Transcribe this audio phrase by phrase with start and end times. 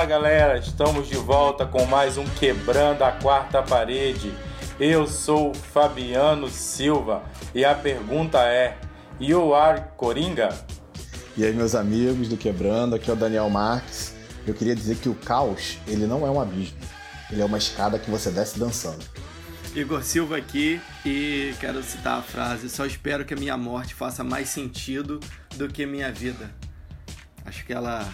[0.00, 4.32] Fala galera, estamos de volta com mais um Quebrando a Quarta Parede.
[4.80, 7.22] Eu sou Fabiano Silva
[7.54, 8.78] e a pergunta é:
[9.20, 10.48] You are Coringa?
[11.36, 14.14] E aí, meus amigos do Quebrando, aqui é o Daniel Marques.
[14.46, 16.78] Eu queria dizer que o caos, ele não é um abismo,
[17.30, 19.04] ele é uma escada que você desce dançando.
[19.74, 24.24] Igor Silva aqui e quero citar a frase: Só espero que a minha morte faça
[24.24, 25.20] mais sentido
[25.56, 26.50] do que minha vida.
[27.44, 28.10] Acho que ela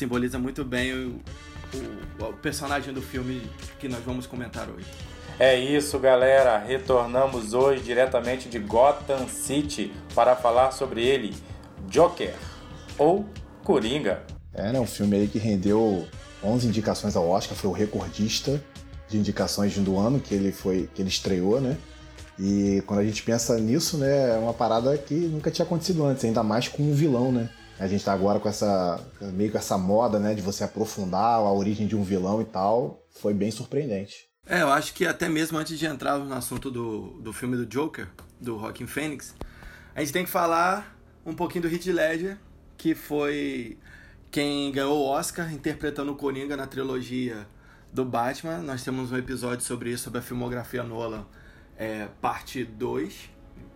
[0.00, 1.20] simboliza muito bem o,
[1.74, 3.42] o, o personagem do filme
[3.78, 4.86] que nós vamos comentar hoje.
[5.38, 6.58] É isso, galera.
[6.58, 11.34] Retornamos hoje diretamente de Gotham City para falar sobre ele,
[11.88, 12.34] Joker
[12.96, 13.26] ou
[13.62, 14.22] Coringa.
[14.54, 14.80] É, né?
[14.80, 16.06] Um filme aí que rendeu
[16.42, 18.62] 11 indicações ao Oscar, foi o recordista
[19.06, 21.76] de indicações do ano que ele foi que ele estreou, né?
[22.38, 26.24] E quando a gente pensa nisso, né, é uma parada que nunca tinha acontecido antes,
[26.24, 27.50] ainda mais com um vilão, né?
[27.80, 31.50] A gente tá agora com essa meio com essa moda, né, de você aprofundar a
[31.50, 34.28] origem de um vilão e tal, foi bem surpreendente.
[34.46, 37.64] É, eu acho que até mesmo antes de entrar no assunto do, do filme do
[37.64, 38.06] Joker,
[38.38, 39.34] do Joaquin Phoenix,
[39.94, 42.36] a gente tem que falar um pouquinho do Heath Ledger,
[42.76, 43.78] que foi
[44.30, 47.46] quem ganhou o Oscar interpretando o Coringa na trilogia
[47.90, 48.58] do Batman.
[48.58, 51.24] Nós temos um episódio sobre isso, sobre a filmografia Nolan,
[51.78, 53.30] é, parte 2.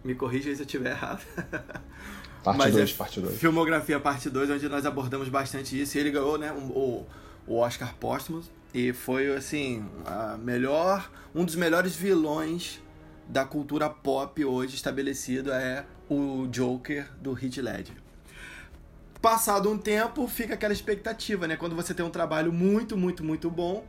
[0.04, 1.24] Me corrija se eu estiver errado.
[2.44, 3.38] Parte 2, é parte 2.
[3.38, 5.96] Filmografia parte 2, onde nós abordamos bastante isso.
[5.96, 7.06] E ele ganhou né, o,
[7.46, 8.42] o Oscar póstumo.
[8.72, 12.80] E foi, assim, a melhor, um dos melhores vilões
[13.28, 17.96] da cultura pop hoje estabelecido é o Joker do Heath Ledger.
[19.22, 21.56] Passado um tempo, fica aquela expectativa, né?
[21.56, 23.86] Quando você tem um trabalho muito, muito, muito bom,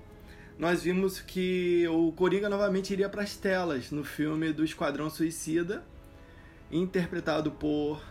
[0.58, 5.84] nós vimos que o Coringa novamente iria para as telas no filme do Esquadrão Suicida,
[6.72, 8.02] interpretado por.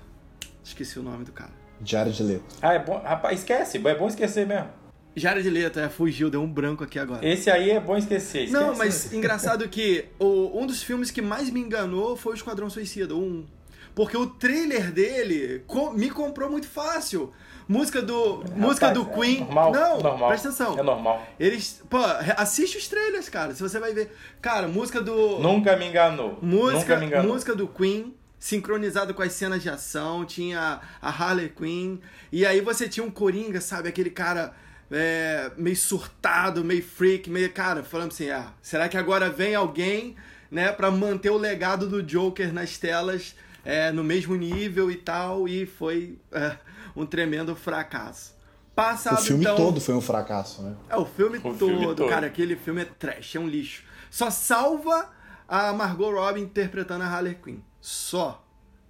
[0.65, 1.53] Esqueci o nome do cara.
[1.85, 2.45] Jared Leto.
[2.63, 2.97] Ah, é bom.
[2.99, 4.69] Rapaz, esquece, é bom esquecer mesmo.
[5.17, 7.25] Jared Leto, é, fugiu, deu um branco aqui agora.
[7.27, 8.45] Esse aí é bom esquecer.
[8.45, 8.53] esquece.
[8.53, 12.69] Não, mas engraçado que o, um dos filmes que mais me enganou foi o Esquadrão
[12.71, 13.47] Suicida, o 1.
[13.95, 17.33] Porque o trailer dele co- me comprou muito fácil.
[17.69, 19.41] Música do, música do é Queen.
[19.41, 20.29] normal, Não, normal.
[20.31, 20.77] presta atenção.
[20.79, 21.23] É normal.
[21.39, 21.99] Eles, pô,
[22.37, 23.55] assiste os trailers, cara.
[23.55, 24.13] Se você vai ver.
[24.43, 25.39] Cara, música do.
[25.39, 26.39] Nunca me enganou.
[26.43, 27.33] Música, Nunca me enganou.
[27.33, 28.13] música do Queen,
[28.45, 31.97] sincronizado com as cenas de ação, tinha a Harley Quinn,
[32.31, 33.89] e aí você tinha um Coringa, sabe?
[33.89, 34.53] Aquele cara
[34.91, 37.51] é, meio surtado, meio freak, meio.
[37.51, 40.15] Cara, falando assim, ah, será que agora vem alguém,
[40.51, 43.35] né, pra manter o legado do Joker nas telas
[43.65, 45.49] é, no mesmo nível e tal?
[45.49, 46.59] E foi é,
[46.95, 48.35] um tremendo fracasso.
[48.75, 50.77] Passado, O filme então, todo foi um fracasso, né?
[50.91, 52.09] é, o filme, O todo, filme todo.
[52.11, 53.85] cara, aquele filme é trash, é um lixo.
[54.11, 55.11] Só salva
[55.49, 57.61] a Margot Robbie interpretando a Harley Quinn.
[57.85, 58.43] Só.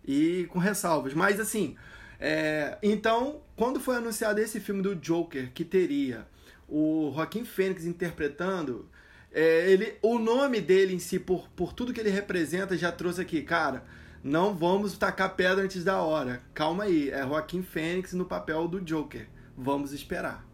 [0.06, 1.14] E com ressalvas.
[1.14, 1.74] Mas assim,
[2.20, 6.28] é, então, quando foi anunciado esse filme do Joker, que teria
[6.68, 8.88] o Joaquim Fênix interpretando,
[9.32, 13.20] é, ele, o nome dele em si, por, por tudo que ele representa, já trouxe
[13.20, 13.84] aqui, cara.
[14.22, 16.40] Não vamos tacar pedra antes da hora.
[16.54, 19.26] Calma aí, é Joaquim Fênix no papel do Joker.
[19.58, 20.46] Vamos esperar.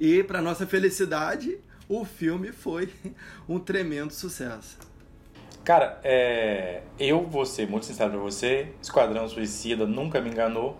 [0.00, 2.92] E, para nossa felicidade, o filme foi
[3.48, 4.78] um tremendo sucesso.
[5.64, 6.82] Cara, é...
[6.98, 8.68] eu vou ser muito sincero pra você.
[8.82, 10.76] Esquadrão Suicida nunca me enganou.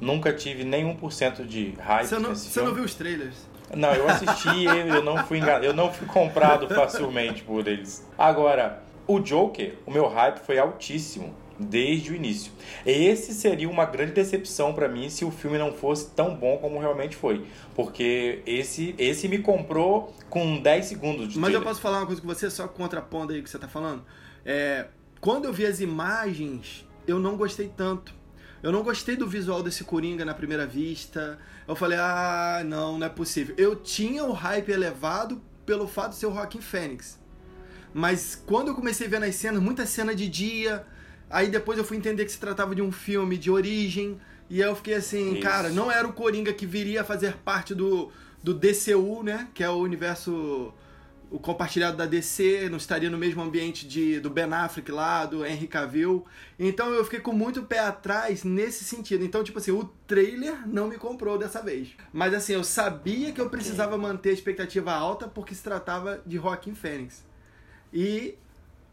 [0.00, 3.34] Nunca tive nenhum por cento de hype Você não, você não viu os trailers?
[3.74, 5.58] Não, eu assisti eu não fui engan...
[5.58, 8.06] eu não fui comprado facilmente por eles.
[8.16, 12.52] Agora, o Joker, o meu hype foi altíssimo desde o início.
[12.86, 16.78] Esse seria uma grande decepção pra mim se o filme não fosse tão bom como
[16.78, 17.44] realmente foi,
[17.74, 21.62] porque esse esse me comprou com 10 segundos de Mas eu trailer.
[21.62, 24.04] posso falar uma coisa com você, só contrapondo aí o que você tá falando?
[24.50, 24.86] É,
[25.20, 28.14] quando eu vi as imagens, eu não gostei tanto.
[28.62, 31.38] Eu não gostei do visual desse Coringa na primeira vista.
[31.66, 33.54] Eu falei, ah, não, não é possível.
[33.58, 37.20] Eu tinha o hype elevado pelo fato de ser o Joaquim Fênix.
[37.92, 40.86] Mas quando eu comecei a ver nas cenas, muita cena de dia,
[41.28, 44.18] aí depois eu fui entender que se tratava de um filme de origem,
[44.48, 45.42] e aí eu fiquei assim, Isso.
[45.42, 48.10] cara, não era o Coringa que viria a fazer parte do,
[48.42, 49.46] do DCU, né?
[49.52, 50.72] Que é o universo
[51.30, 55.44] o compartilhado da DC, não estaria no mesmo ambiente de, do Ben Affleck lá, do
[55.44, 56.24] Henry Cavill.
[56.58, 59.24] Então eu fiquei com muito pé atrás nesse sentido.
[59.24, 61.88] Então, tipo assim, o trailer não me comprou dessa vez.
[62.12, 66.36] Mas assim, eu sabia que eu precisava manter a expectativa alta porque se tratava de
[66.36, 67.24] Joaquim Fênix.
[67.92, 68.34] E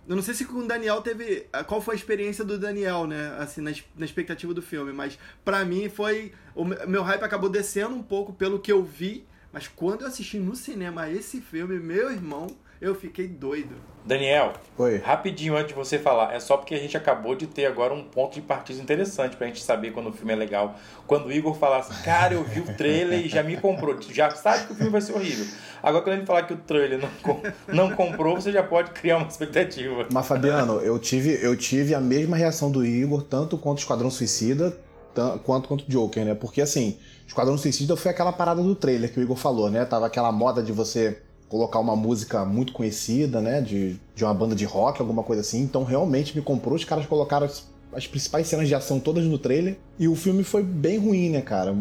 [0.07, 1.47] eu não sei se com o Daniel teve.
[1.67, 3.35] Qual foi a experiência do Daniel, né?
[3.39, 4.91] Assim, na, na expectativa do filme.
[4.93, 6.31] Mas pra mim foi.
[6.53, 9.25] O me- meu hype acabou descendo um pouco pelo que eu vi.
[9.55, 12.47] Mas quando eu assisti no cinema esse filme, meu irmão,
[12.81, 13.73] Eu fiquei doido.
[14.05, 14.97] Daniel, Oi.
[14.97, 18.03] rapidinho antes de você falar, é só porque a gente acabou de ter agora um
[18.03, 20.75] ponto de partida interessante pra gente saber quando o filme é legal.
[21.07, 23.97] Quando o Igor falar assim, cara, eu vi o trailer e já me comprou.
[24.01, 25.45] Já sabe que o filme vai ser horrível.
[25.81, 27.41] Agora, quando ele falar que o trailer não,
[27.73, 30.05] não comprou, você já pode criar uma expectativa.
[30.11, 34.11] Mas, Fabiano, eu tive, eu tive a mesma reação do Igor, tanto quanto o Esquadrão
[34.11, 34.77] Suicida,
[35.13, 36.35] tan- quanto quanto o Joker, né?
[36.35, 39.83] Porque, assim, Esquadrão Suicida foi aquela parada do trailer que o Igor falou, né?
[39.85, 43.61] Tava aquela moda de você colocar uma música muito conhecida, né?
[43.61, 45.61] De, de uma banda de rock, alguma coisa assim.
[45.61, 46.75] Então, realmente me comprou.
[46.75, 49.77] Os caras colocaram as, as principais cenas de ação todas no trailer.
[49.97, 51.75] E o filme foi bem ruim, né, cara?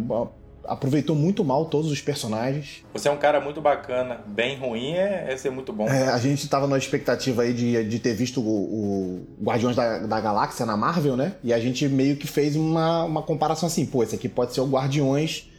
[0.66, 2.82] Aproveitou muito mal todos os personagens.
[2.92, 5.86] Você é um cara muito bacana, bem ruim é, é ser muito bom.
[5.88, 9.98] É, a gente tava na expectativa aí de, de ter visto o, o Guardiões da,
[9.98, 11.34] da Galáxia na Marvel, né?
[11.42, 14.60] E a gente meio que fez uma, uma comparação assim, pô, esse aqui pode ser
[14.60, 15.50] o Guardiões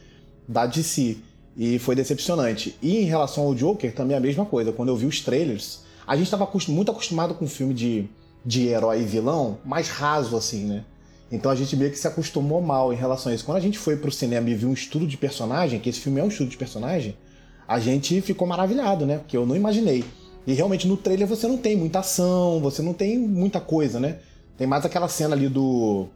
[0.48, 1.16] da DC.
[1.56, 2.76] E foi decepcionante.
[2.82, 4.72] E em relação ao Joker, também a mesma coisa.
[4.72, 8.08] Quando eu vi os trailers, a gente tava muito acostumado com filme de,
[8.44, 10.84] de herói e vilão mais raso, assim, né?
[11.30, 13.44] Então a gente meio que se acostumou mal em relação a isso.
[13.44, 16.20] Quando a gente foi pro cinema e viu um estudo de personagem, que esse filme
[16.20, 17.16] é um estudo de personagem,
[17.66, 19.18] a gente ficou maravilhado, né?
[19.18, 20.04] Porque eu não imaginei.
[20.46, 24.18] E realmente no trailer você não tem muita ação, você não tem muita coisa, né?
[24.56, 26.08] Tem mais aquela cena ali do.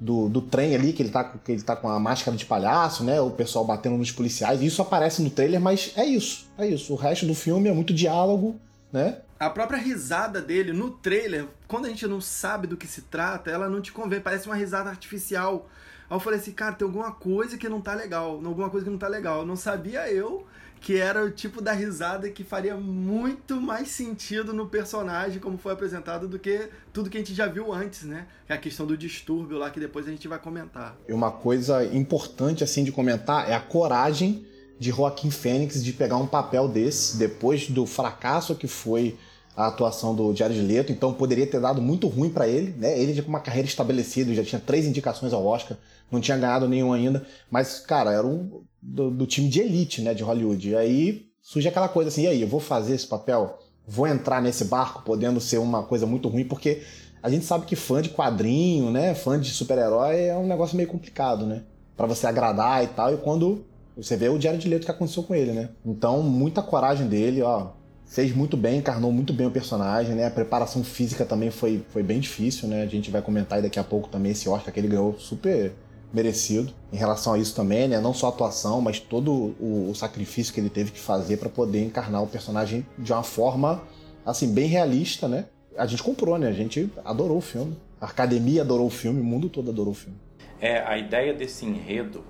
[0.00, 3.04] Do, do trem ali, que ele, tá, que ele tá com a máscara de palhaço,
[3.04, 3.20] né?
[3.20, 4.60] O pessoal batendo nos policiais.
[4.60, 6.46] Isso aparece no trailer, mas é isso.
[6.58, 6.92] É isso.
[6.92, 8.56] O resto do filme é muito diálogo,
[8.92, 9.18] né?
[9.38, 13.50] A própria risada dele no trailer, quando a gente não sabe do que se trata,
[13.50, 15.68] ela não te convém, parece uma risada artificial.
[16.08, 18.90] Aí eu falei assim, cara, tem alguma coisa que não tá legal, alguma coisa que
[18.90, 19.44] não tá legal.
[19.44, 20.46] Não sabia eu
[20.84, 25.72] que era o tipo da risada que faria muito mais sentido no personagem como foi
[25.72, 28.26] apresentado do que tudo que a gente já viu antes, né?
[28.46, 30.94] Que é a questão do distúrbio lá que depois a gente vai comentar.
[31.08, 34.46] Uma coisa importante assim de comentar é a coragem
[34.84, 39.16] de Joaquim Fênix de pegar um papel desse depois do fracasso que foi
[39.56, 42.98] a atuação do Jared Leto, então poderia ter dado muito ruim pra ele, né?
[42.98, 45.78] Ele já com uma carreira estabelecida, já tinha três indicações ao Oscar,
[46.10, 50.12] não tinha ganhado nenhum ainda, mas cara, era um do, do time de elite, né,
[50.12, 50.68] de Hollywood.
[50.68, 53.58] E aí surge aquela coisa assim, e aí, eu vou fazer esse papel?
[53.86, 56.82] Vou entrar nesse barco podendo ser uma coisa muito ruim, porque
[57.22, 60.88] a gente sabe que fã de quadrinho, né, fã de super-herói é um negócio meio
[60.90, 61.62] complicado, né?
[61.96, 63.64] Pra você agradar e tal, e quando
[63.96, 65.70] você vê o Jared Leto que aconteceu com ele, né?
[65.84, 67.68] Então, muita coragem dele, ó.
[68.06, 70.26] Fez muito bem, encarnou muito bem o personagem, né?
[70.26, 72.82] A preparação física também foi, foi bem difícil, né?
[72.82, 75.72] A gente vai comentar daqui a pouco também esse Oscar que ele ganhou super
[76.12, 78.00] merecido em relação a isso também, né?
[78.00, 81.48] Não só a atuação, mas todo o, o sacrifício que ele teve que fazer para
[81.48, 83.82] poder encarnar o personagem de uma forma,
[84.24, 85.46] assim, bem realista, né?
[85.76, 86.48] A gente comprou, né?
[86.48, 87.76] A gente adorou o filme.
[88.00, 90.18] A academia adorou o filme, o mundo todo adorou o filme.
[90.60, 92.22] É, a ideia desse enredo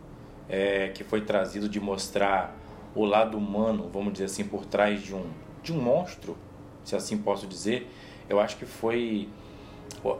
[0.48, 2.54] é, que foi trazido de mostrar
[2.94, 5.26] o lado humano, vamos dizer assim, por trás de um,
[5.62, 6.36] de um monstro,
[6.84, 7.90] se assim posso dizer,
[8.28, 9.28] eu acho que foi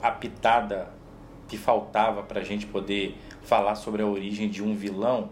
[0.03, 0.89] a pitada
[1.47, 5.31] que faltava para a gente poder falar sobre a origem de um vilão,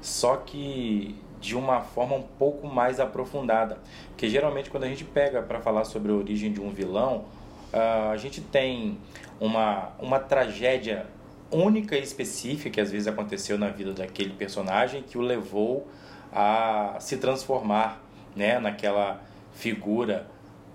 [0.00, 3.78] só que de uma forma um pouco mais aprofundada.
[4.08, 7.24] Porque geralmente quando a gente pega para falar sobre a origem de um vilão,
[7.72, 8.98] uh, a gente tem
[9.40, 11.06] uma, uma tragédia
[11.50, 15.86] única e específica que às vezes aconteceu na vida daquele personagem que o levou
[16.32, 18.02] a se transformar
[18.36, 20.26] né, naquela figura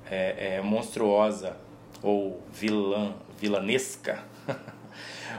[0.10, 1.56] é, é, monstruosa
[2.02, 4.20] ou vilã, vilanesca.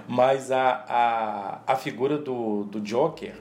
[0.08, 3.34] Mas a, a, a figura do, do Joker,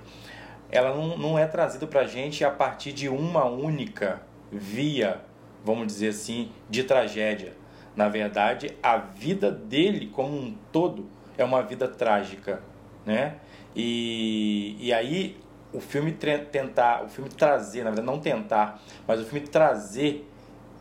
[0.69, 4.21] ela não, não é trazida pra gente a partir de uma única
[4.51, 5.21] via,
[5.63, 7.53] vamos dizer assim, de tragédia.
[7.95, 11.05] Na verdade, a vida dele como um todo
[11.37, 12.61] é uma vida trágica,
[13.05, 13.37] né?
[13.75, 15.37] E, e aí
[15.71, 20.29] o filme tentar, o filme trazer, na verdade não tentar, mas o filme trazer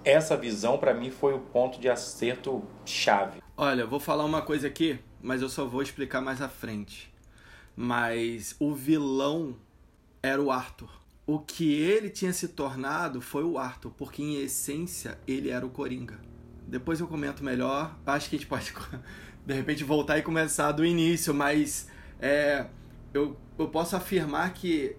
[0.04, 3.40] essa visão para mim foi o ponto de acerto chave.
[3.56, 7.12] Olha, vou falar uma coisa aqui, mas eu só vou explicar mais à frente.
[7.75, 9.56] Mas o vilão
[10.23, 10.90] era o Arthur.
[11.26, 15.71] O que ele tinha se tornado foi o Arthur, porque em essência ele era o
[15.71, 16.18] Coringa.
[16.66, 17.97] Depois eu comento melhor.
[18.04, 18.73] Acho que a gente pode
[19.44, 21.88] de repente voltar e começar do início, mas
[22.20, 22.66] é,
[23.12, 24.96] eu, eu posso afirmar que,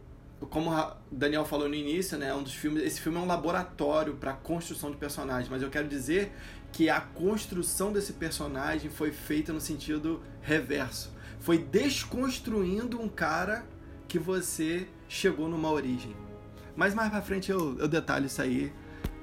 [0.50, 4.16] como o Daniel falou no início, né, um dos filmes, esse filme é um laboratório
[4.16, 6.34] para construção de personagens, mas eu quero dizer
[6.72, 11.14] que a construção desse personagem foi feita no sentido reverso.
[11.40, 13.66] Foi desconstruindo um cara
[14.08, 16.16] que você chegou numa origem.
[16.76, 18.74] Mas mais pra frente eu, eu detalho isso aí.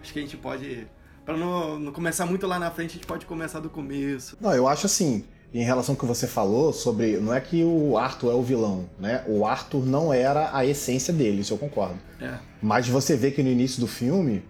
[0.00, 0.86] Acho que a gente pode
[1.30, 4.37] Pra não, não começar muito lá na frente, a gente pode começar do começo.
[4.40, 5.22] Não, eu acho assim,
[5.54, 7.18] em relação ao que você falou sobre.
[7.18, 9.22] Não é que o Arthur é o vilão, né?
[9.28, 12.00] O Arthur não era a essência dele, isso eu concordo.
[12.20, 12.34] É.
[12.60, 14.42] Mas você vê que no início do filme,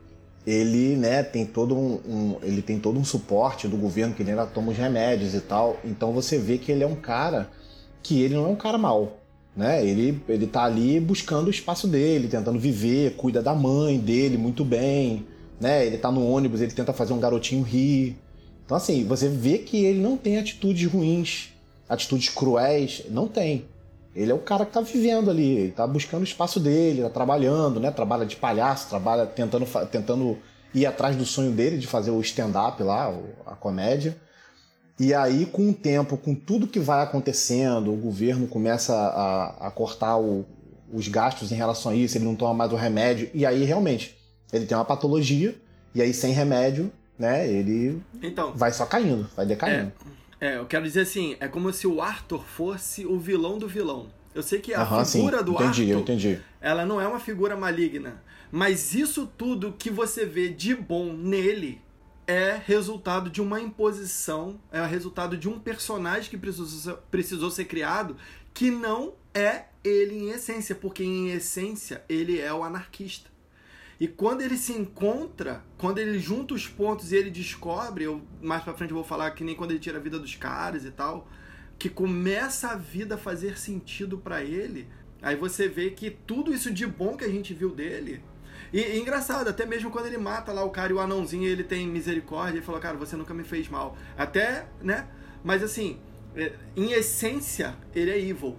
[0.47, 4.31] ele, né, tem todo um, um, ele tem todo um suporte do governo que ele
[4.31, 5.79] ainda toma os remédios e tal.
[5.85, 7.51] Então você vê que ele é um cara
[8.03, 9.19] que ele não é um cara mau,
[9.55, 9.85] né?
[9.85, 14.65] Ele ele tá ali buscando o espaço dele, tentando viver, cuida da mãe dele muito
[14.65, 15.27] bem,
[15.61, 15.87] né?
[15.87, 18.17] Ele tá no ônibus, ele tenta fazer um garotinho rir.
[18.65, 21.51] Então assim, você vê que ele não tem atitudes ruins,
[21.89, 23.67] atitudes cruéis, não tem.
[24.15, 27.11] Ele é o cara que tá vivendo ali, ele tá buscando o espaço dele, tá
[27.11, 27.91] trabalhando, né?
[27.91, 30.39] Trabalha de palhaço, trabalha tentando, tentando
[30.75, 33.15] ir atrás do sonho dele de fazer o stand-up lá,
[33.47, 34.17] a comédia.
[34.99, 39.71] E aí, com o tempo, com tudo que vai acontecendo, o governo começa a, a
[39.71, 40.45] cortar o,
[40.93, 44.20] os gastos em relação a isso, ele não toma mais o remédio, e aí realmente
[44.53, 45.57] ele tem uma patologia,
[45.95, 49.93] e aí sem remédio, né, ele então, vai só caindo, vai decaindo.
[50.17, 50.21] É...
[50.41, 54.09] É, eu quero dizer assim, é como se o Arthur fosse o vilão do vilão.
[54.35, 55.45] Eu sei que a figura sim.
[55.45, 56.41] do entendi, Arthur, eu entendi.
[56.63, 61.81] ela não é uma figura maligna, mas isso tudo que você vê de bom nele
[62.27, 68.17] é resultado de uma imposição, é resultado de um personagem que precisou, precisou ser criado
[68.55, 73.30] que não é ele em essência, porque em essência ele é o anarquista.
[74.01, 78.65] E quando ele se encontra, quando ele junta os pontos e ele descobre, eu mais
[78.65, 81.29] pra frente vou falar que nem quando ele tira a vida dos caras e tal,
[81.79, 84.89] que começa a vida a fazer sentido para ele,
[85.21, 88.25] aí você vê que tudo isso de bom que a gente viu dele.
[88.73, 91.65] E, e, engraçado, até mesmo quando ele mata lá o cara e o anãozinho, ele
[91.65, 93.99] tem misericórdia, ele falou, cara, você nunca me fez mal.
[94.17, 95.09] Até, né?
[95.45, 95.99] Mas assim,
[96.35, 98.57] é, em essência, ele é evil.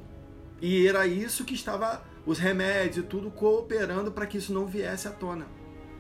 [0.62, 5.08] E era isso que estava os remédios e tudo cooperando para que isso não viesse
[5.08, 5.48] à tona.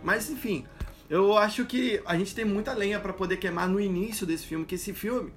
[0.03, 0.65] Mas enfim,
[1.09, 4.65] eu acho que a gente tem muita lenha para poder queimar no início desse filme,
[4.65, 5.33] que esse filme,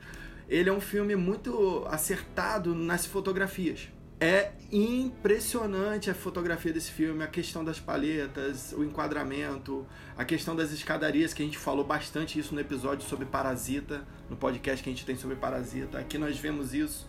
[0.48, 3.88] ele é um filme muito acertado nas fotografias.
[4.20, 9.84] É impressionante a fotografia desse filme, a questão das palhetas, o enquadramento,
[10.16, 14.36] a questão das escadarias, que a gente falou bastante isso no episódio sobre Parasita, no
[14.36, 15.98] podcast que a gente tem sobre Parasita.
[15.98, 17.06] Aqui nós vemos isso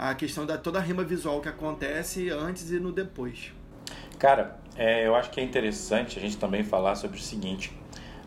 [0.00, 3.52] a questão da toda a rima visual que acontece antes e no depois.
[4.18, 7.70] Cara, é, eu acho que é interessante a gente também falar sobre o seguinte: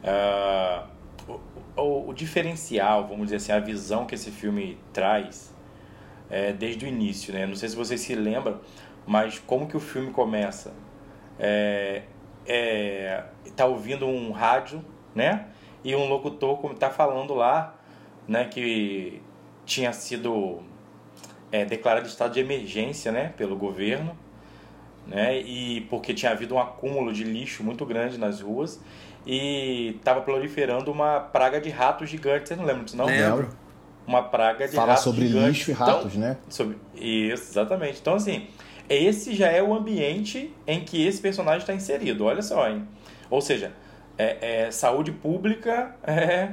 [0.03, 0.87] uh,
[1.27, 5.51] o, o, o, diferencial, vamos dizer assim, a visão que esse filme traz
[6.29, 7.47] é, desde o início, né?
[7.47, 8.61] Não sei se vocês se lembram,
[9.07, 10.75] mas como que o filme começa?
[11.39, 12.03] É,
[12.45, 13.23] é,
[13.55, 15.47] tá ouvindo um rádio, né?
[15.83, 17.75] E um locutor como tá falando lá,
[18.27, 18.45] né?
[18.45, 19.23] Que
[19.65, 20.61] tinha sido
[21.53, 24.17] é, declarado estado de emergência né, pelo governo,
[25.05, 28.81] né, e porque tinha havido um acúmulo de lixo muito grande nas ruas
[29.23, 32.49] e estava proliferando uma praga de ratos gigantes.
[32.49, 33.05] Você não lembra disso, não?
[33.05, 33.49] Lembro.
[34.07, 35.57] Uma praga de Fala ratos sobre gigantes.
[35.57, 36.37] lixo e ratos, então, né?
[36.49, 36.77] Sobre...
[36.95, 37.99] Isso, exatamente.
[38.01, 38.47] Então, assim,
[38.89, 42.25] esse já é o ambiente em que esse personagem está inserido.
[42.25, 42.87] Olha só, hein?
[43.29, 43.71] Ou seja,
[44.17, 46.49] é, é saúde pública é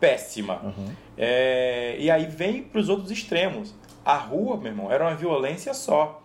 [0.00, 0.62] péssima.
[0.64, 0.88] Uhum.
[1.18, 3.74] É, e aí vem para os outros extremos.
[4.08, 6.22] A rua, meu irmão, era uma violência só.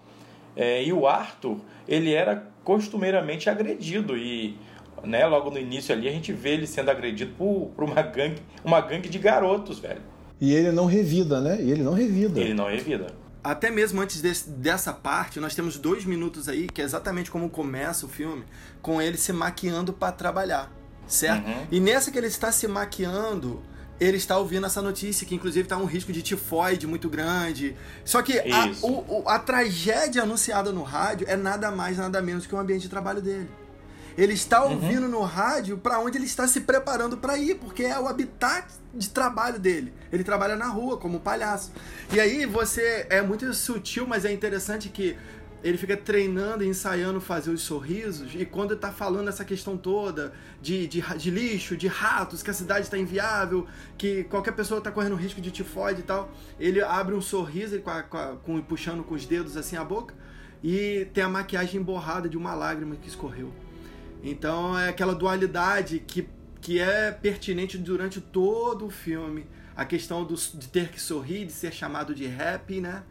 [0.55, 4.57] É, e o Arthur, ele era costumeiramente agredido e
[5.03, 8.41] né, logo no início ali a gente vê ele sendo agredido por, por uma gangue,
[8.63, 10.01] uma gangue de garotos, velho.
[10.39, 11.61] E ele não revida, né?
[11.61, 12.39] E ele não revida.
[12.39, 13.07] Ele não revida.
[13.43, 17.49] Até mesmo antes desse, dessa parte, nós temos dois minutos aí, que é exatamente como
[17.49, 18.45] começa o filme,
[18.81, 20.71] com ele se maquiando para trabalhar,
[21.05, 21.45] certo?
[21.49, 21.67] Uhum.
[21.69, 23.61] E nessa que ele está se maquiando,
[24.03, 27.75] ele está ouvindo essa notícia, que inclusive está um risco de tifoide muito grande.
[28.03, 32.53] Só que a, o, a tragédia anunciada no rádio é nada mais, nada menos que
[32.53, 33.49] o ambiente de trabalho dele.
[34.17, 34.73] Ele está uhum.
[34.73, 35.09] ouvindo uhum.
[35.09, 39.09] no rádio para onde ele está se preparando para ir, porque é o habitat de
[39.09, 39.91] trabalho dele.
[40.11, 41.71] Ele trabalha na rua como palhaço.
[42.11, 45.17] E aí você é muito sutil, mas é interessante que
[45.63, 49.77] ele fica treinando e ensaiando fazer os sorrisos, e quando ele tá falando essa questão
[49.77, 53.65] toda de, de, de lixo, de ratos, que a cidade está inviável,
[53.97, 57.89] que qualquer pessoa está correndo risco de tifoide e tal, ele abre um sorriso, com,
[57.89, 60.13] a, com, a, com puxando com os dedos assim a boca,
[60.61, 63.53] e tem a maquiagem borrada de uma lágrima que escorreu.
[64.23, 66.27] Então é aquela dualidade que,
[66.61, 69.45] que é pertinente durante todo o filme.
[69.75, 73.03] A questão do, de ter que sorrir, de ser chamado de happy, né?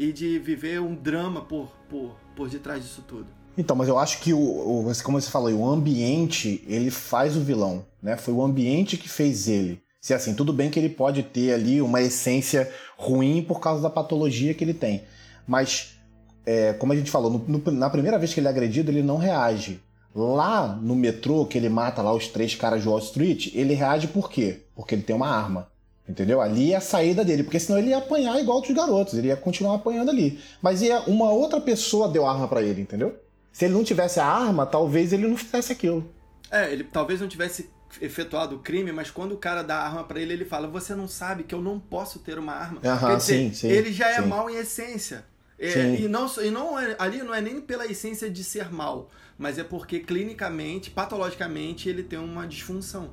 [0.00, 3.26] E de viver um drama por, por, por detrás disso tudo.
[3.58, 7.40] Então, mas eu acho que o, o como você falou, o ambiente ele faz o
[7.40, 8.16] vilão, né?
[8.16, 9.82] Foi o ambiente que fez ele.
[10.00, 13.90] Se assim, tudo bem que ele pode ter ali uma essência ruim por causa da
[13.90, 15.02] patologia que ele tem,
[15.46, 15.98] mas
[16.46, 19.02] é, como a gente falou, no, no, na primeira vez que ele é agredido, ele
[19.02, 19.82] não reage.
[20.14, 24.08] Lá no metrô, que ele mata lá os três caras de Wall Street, ele reage
[24.08, 24.62] por quê?
[24.74, 25.69] Porque ele tem uma arma.
[26.10, 26.40] Entendeu?
[26.40, 29.36] Ali é a saída dele, porque senão ele ia apanhar igual outros garotos, ele ia
[29.36, 30.40] continuar apanhando ali.
[30.60, 33.16] Mas ia uma outra pessoa deu arma para ele, entendeu?
[33.52, 36.04] Se ele não tivesse a arma, talvez ele não fizesse aquilo.
[36.50, 40.04] É, ele talvez não tivesse efetuado o crime, mas quando o cara dá a arma
[40.04, 42.80] para ele, ele fala: Você não sabe que eu não posso ter uma arma.
[42.84, 44.26] Aham, Quer dizer, sim, sim, ele já é sim.
[44.26, 45.24] mal em essência.
[45.58, 49.10] É, e não, e não é- ali não é nem pela essência de ser mal,
[49.38, 53.10] mas é porque clinicamente, patologicamente, ele tem uma disfunção.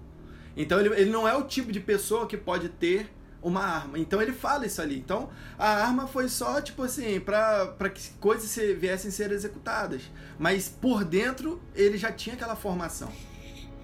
[0.58, 3.10] Então ele, ele não é o tipo de pessoa que pode ter
[3.42, 4.00] uma arma.
[4.00, 4.98] Então ele fala isso ali.
[4.98, 9.32] Então a arma foi só, tipo assim, pra, pra que coisas se, viessem a ser
[9.32, 10.02] executadas.
[10.40, 13.10] Mas por dentro ele já tinha aquela formação.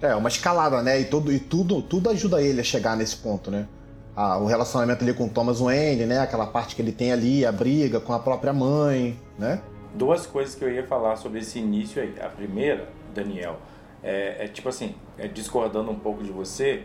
[0.02, 1.00] É, uma escalada, né?
[1.00, 3.68] E, tudo, e tudo, tudo ajuda ele a chegar nesse ponto, né?
[4.16, 6.18] Ah, o relacionamento ali com o Thomas Wayne, né?
[6.18, 9.60] Aquela parte que ele tem ali, a briga com a própria mãe, né?
[9.94, 12.14] Duas coisas que eu ia falar sobre esse início aí.
[12.20, 13.58] A primeira, Daniel,
[14.04, 16.84] é, é tipo assim, é discordando um pouco de você,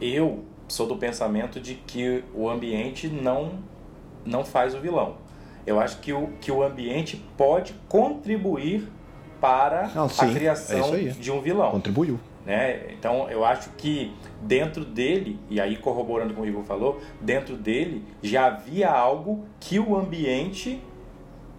[0.00, 3.60] eu sou do pensamento de que o ambiente não,
[4.24, 5.16] não faz o vilão.
[5.64, 8.88] Eu acho que o, que o ambiente pode contribuir
[9.40, 11.10] para Não, sim, a é criação aí.
[11.10, 11.70] de um vilão.
[11.70, 12.18] Contribuiu.
[12.44, 12.92] né?
[12.92, 17.00] Então eu acho que dentro dele, e aí corroborando com o que o Igor falou,
[17.20, 20.80] dentro dele já havia algo que o ambiente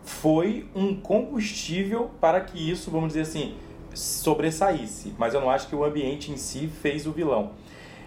[0.04, 3.56] foi um combustível para que isso, vamos dizer assim,
[3.98, 5.14] sobressaísse.
[5.18, 7.52] Mas eu não acho que o ambiente em si fez o vilão.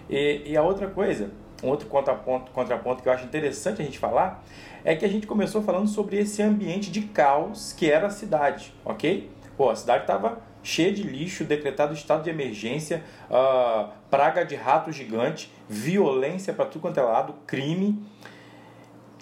[0.09, 1.31] E, e a outra coisa,
[1.63, 4.43] um outro contraponto, contraponto que eu acho interessante a gente falar,
[4.83, 8.73] é que a gente começou falando sobre esse ambiente de caos que era a cidade,
[8.83, 9.29] ok?
[9.55, 14.91] Pô, a cidade estava cheia de lixo, decretado estado de emergência, ah, praga de rato
[14.91, 18.03] gigante, violência para tudo quanto é lado, crime.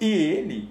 [0.00, 0.68] E ele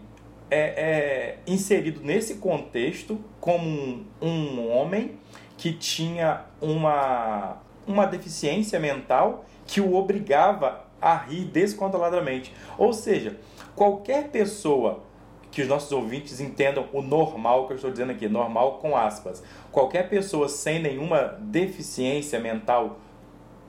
[0.50, 5.20] é, é inserido nesse contexto como um, um homem
[5.60, 12.54] que tinha uma, uma deficiência mental que o obrigava a rir descontroladamente.
[12.78, 13.38] Ou seja,
[13.76, 15.04] qualquer pessoa
[15.52, 19.44] que os nossos ouvintes entendam o normal que eu estou dizendo aqui, normal com aspas.
[19.70, 22.98] Qualquer pessoa sem nenhuma deficiência mental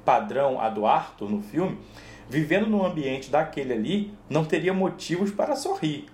[0.05, 1.77] padrão a do Arthur no filme,
[2.29, 6.07] vivendo num ambiente daquele ali, não teria motivos para sorrir,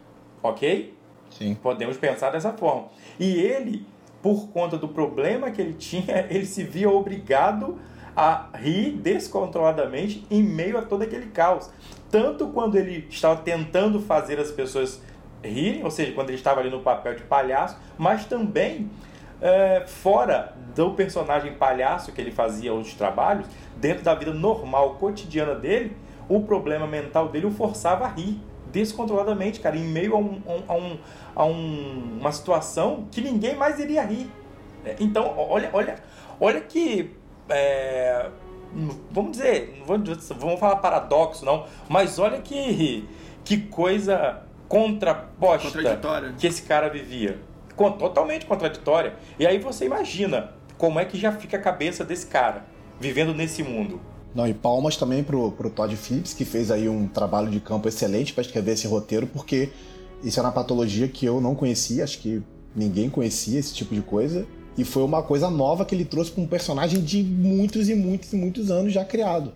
[0.43, 0.97] ok?
[1.29, 1.55] Sim.
[1.55, 2.89] Podemos pensar dessa forma.
[3.21, 3.85] E ele,
[4.27, 7.79] por conta do problema que ele tinha, ele se via obrigado
[8.17, 11.71] a rir descontroladamente em meio a todo aquele caos.
[12.11, 15.01] Tanto quando ele estava tentando fazer as pessoas
[15.45, 18.91] rirem, ou seja, quando ele estava ali no papel de palhaço, mas também
[19.41, 25.55] é, fora do personagem palhaço que ele fazia outros trabalhos, dentro da vida normal, cotidiana
[25.55, 25.97] dele,
[26.29, 28.41] o problema mental dele o forçava a rir
[28.81, 30.99] descontroladamente, cara, em meio a, um, a, um,
[31.35, 34.31] a um- uma situação que ninguém mais iria rir.
[34.85, 35.97] É, Então, olha, olha,
[36.39, 37.11] olha que.
[37.49, 38.29] é,
[39.11, 43.09] vamos dizer, não dizer- vamos falar paradoxo, não, mas olha que,
[43.45, 45.69] que coisa contraposta
[46.37, 47.39] que esse cara vivia.
[47.99, 49.15] Totalmente contraditória.
[49.39, 52.65] E aí você imagina como é que já fica a cabeça desse cara
[53.01, 54.01] vivendo nesse mundo.
[54.37, 57.89] Não, e palmas também pro, pro Todd Phillips, que fez aí um trabalho de campo
[57.89, 59.71] excelente para escrever esse roteiro, porque
[60.23, 62.43] isso era uma patologia que eu não conhecia, acho que
[62.75, 64.47] ninguém conhecia esse tipo de coisa.
[64.77, 68.31] E foi uma coisa nova que ele trouxe para um personagem de muitos e muitos
[68.35, 69.55] e muitos anos já criado.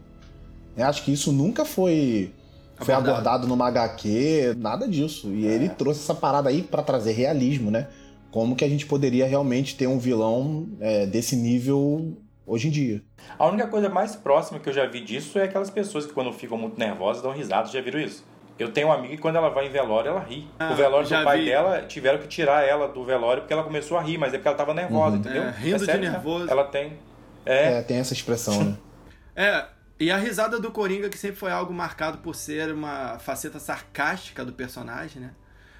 [0.74, 2.32] Eu acho que isso nunca foi,
[2.76, 3.10] foi Abordado.
[3.10, 5.30] abordado numa HQ, nada disso.
[5.34, 7.88] E ele trouxe essa parada aí para trazer realismo, né?
[8.30, 13.02] Como que a gente poderia realmente ter um vilão é, desse nível hoje em dia.
[13.38, 16.32] A única coisa mais próxima que eu já vi disso é aquelas pessoas que quando
[16.32, 17.68] ficam muito nervosas dão risada.
[17.68, 18.24] Já viram isso?
[18.58, 20.46] Eu tenho uma amiga que quando ela vai em velório, ela ri.
[20.58, 21.44] Ah, o velório do pai vi.
[21.46, 24.48] dela, tiveram que tirar ela do velório porque ela começou a rir, mas é porque
[24.48, 25.20] ela tava nervosa, Uhum.
[25.20, 25.42] entendeu?
[25.44, 26.10] É, rindo de sério, né?
[26.10, 26.50] nervoso.
[26.50, 26.98] Ela tem.
[27.46, 28.76] É, É, tem essa expressão, né?
[29.34, 29.64] É,
[29.98, 34.44] e a risada do Coringa, que sempre foi algo marcado por ser uma faceta sarcástica
[34.44, 35.30] do personagem, né?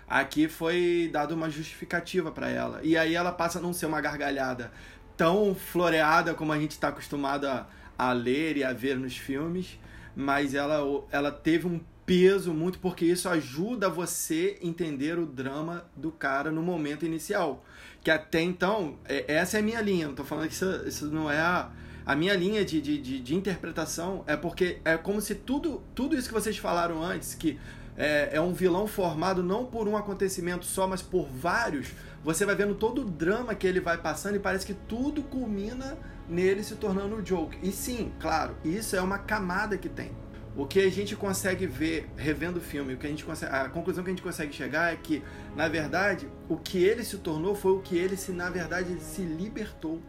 [0.08, 2.80] Aqui foi dado uma justificativa pra ela.
[2.82, 4.72] E aí ela passa a não ser uma gargalhada
[5.20, 7.66] tão floreada como a gente está acostumado a,
[7.98, 9.78] a ler e a ver nos filmes,
[10.16, 10.80] mas ela,
[11.12, 16.62] ela teve um peso muito porque isso ajuda você entender o drama do cara no
[16.62, 17.62] momento inicial.
[18.02, 20.06] Que até então, é- essa é a minha linha.
[20.08, 21.70] Não tô falando que isso, isso não é a,
[22.06, 24.24] a minha linha de, de, de, de interpretação.
[24.26, 27.58] É porque é como se tudo, tudo isso que vocês falaram antes, que
[27.94, 31.88] é, é um vilão formado não por um acontecimento só, mas por vários.
[32.22, 35.96] Você vai vendo todo o drama que ele vai passando e parece que tudo culmina
[36.28, 37.58] nele se tornando o Joker.
[37.62, 40.12] E sim, claro, isso é uma camada que tem.
[40.54, 43.68] O que a gente consegue ver revendo o filme, o que a gente consegue, a
[43.70, 45.22] conclusão que a gente consegue chegar é que,
[45.56, 49.22] na verdade, o que ele se tornou foi o que ele se, na verdade, se
[49.22, 50.02] libertou.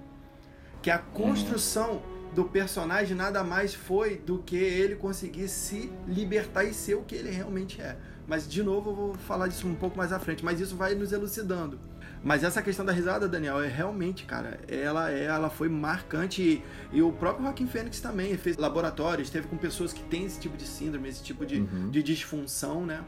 [0.81, 2.01] Que a construção
[2.33, 7.15] do personagem nada mais foi do que ele conseguir se libertar e ser o que
[7.15, 7.95] ele realmente é.
[8.27, 10.95] Mas, de novo, eu vou falar disso um pouco mais à frente, mas isso vai
[10.95, 11.79] nos elucidando.
[12.23, 16.63] Mas essa questão da risada, Daniel, é realmente, cara, ela é, ela foi marcante e,
[16.91, 20.55] e o próprio Joaquim Fênix também fez laboratórios, esteve com pessoas que têm esse tipo
[20.55, 21.89] de síndrome, esse tipo de, uhum.
[21.89, 23.03] de disfunção, né?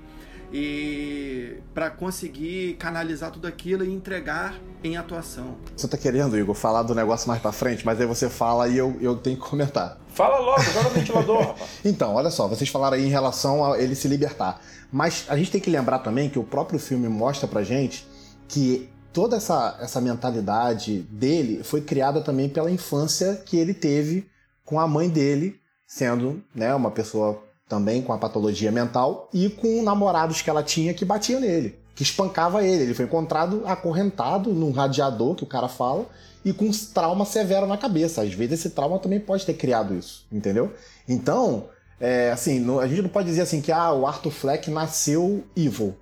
[0.54, 5.58] e para conseguir canalizar tudo aquilo e entregar em atuação.
[5.76, 8.78] Você tá querendo, Igor, falar do negócio mais para frente, mas aí você fala e
[8.78, 9.98] eu, eu tenho que comentar.
[10.10, 11.80] Fala logo, joga no ventilador, rapaz.
[11.84, 14.62] Então, olha só, vocês falaram aí em relação a ele se libertar.
[14.92, 18.08] Mas a gente tem que lembrar também que o próprio filme mostra pra gente
[18.48, 24.28] que toda essa, essa mentalidade dele foi criada também pela infância que ele teve
[24.66, 29.82] com a mãe dele, sendo né, uma pessoa também com a patologia mental, e com
[29.84, 32.84] namorados que ela tinha que batiam nele, que espancava ele.
[32.84, 36.06] Ele foi encontrado acorrentado num radiador, que o cara fala,
[36.44, 38.22] e com um trauma severo na cabeça.
[38.22, 40.74] Às vezes esse trauma também pode ter criado isso, entendeu?
[41.08, 45.44] Então, é, assim, a gente não pode dizer assim que ah, o Arthur Fleck nasceu
[45.56, 45.96] evil.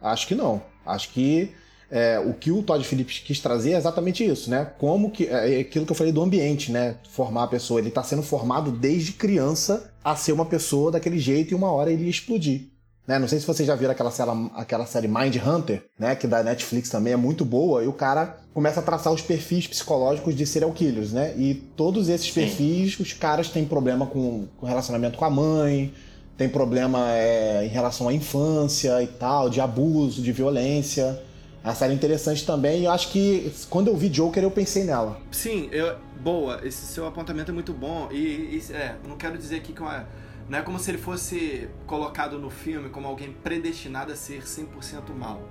[0.00, 0.62] Acho que não.
[0.86, 1.52] Acho que
[1.90, 4.70] é, o que o Todd Phillips quis trazer é exatamente isso, né?
[4.78, 6.96] Como que é, é aquilo que eu falei do ambiente, né?
[7.10, 11.52] Formar a pessoa, ele está sendo formado desde criança a ser uma pessoa daquele jeito
[11.52, 12.68] e uma hora ele ia explodir.
[13.06, 13.18] Né?
[13.18, 16.14] Não sei se vocês já viram aquela série, aquela série Mind Hunter, né?
[16.14, 19.66] Que da Netflix também é muito boa, e o cara começa a traçar os perfis
[19.66, 21.34] psicológicos de serial killers, né?
[21.38, 22.42] E todos esses Sim.
[22.42, 25.90] perfis, os caras têm problema com, com relacionamento com a mãe,
[26.36, 31.18] tem problema é, em relação à infância e tal, de abuso, de violência.
[31.62, 34.84] A série é interessante também e eu acho que quando eu vi Joker eu pensei
[34.84, 35.20] nela.
[35.30, 39.56] Sim, eu, boa, esse seu apontamento é muito bom e, e é, não quero dizer
[39.56, 40.06] aqui que uma,
[40.48, 45.14] não é como se ele fosse colocado no filme como alguém predestinado a ser 100%
[45.16, 45.42] mal.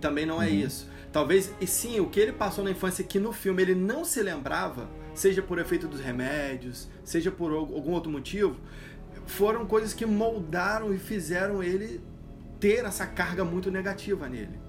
[0.00, 0.54] Também não é uhum.
[0.54, 0.88] isso.
[1.10, 4.20] Talvez, e sim, o que ele passou na infância que no filme ele não se
[4.20, 8.56] lembrava, seja por efeito dos remédios, seja por algum outro motivo,
[9.26, 12.00] foram coisas que moldaram e fizeram ele
[12.60, 14.63] ter essa carga muito negativa nele.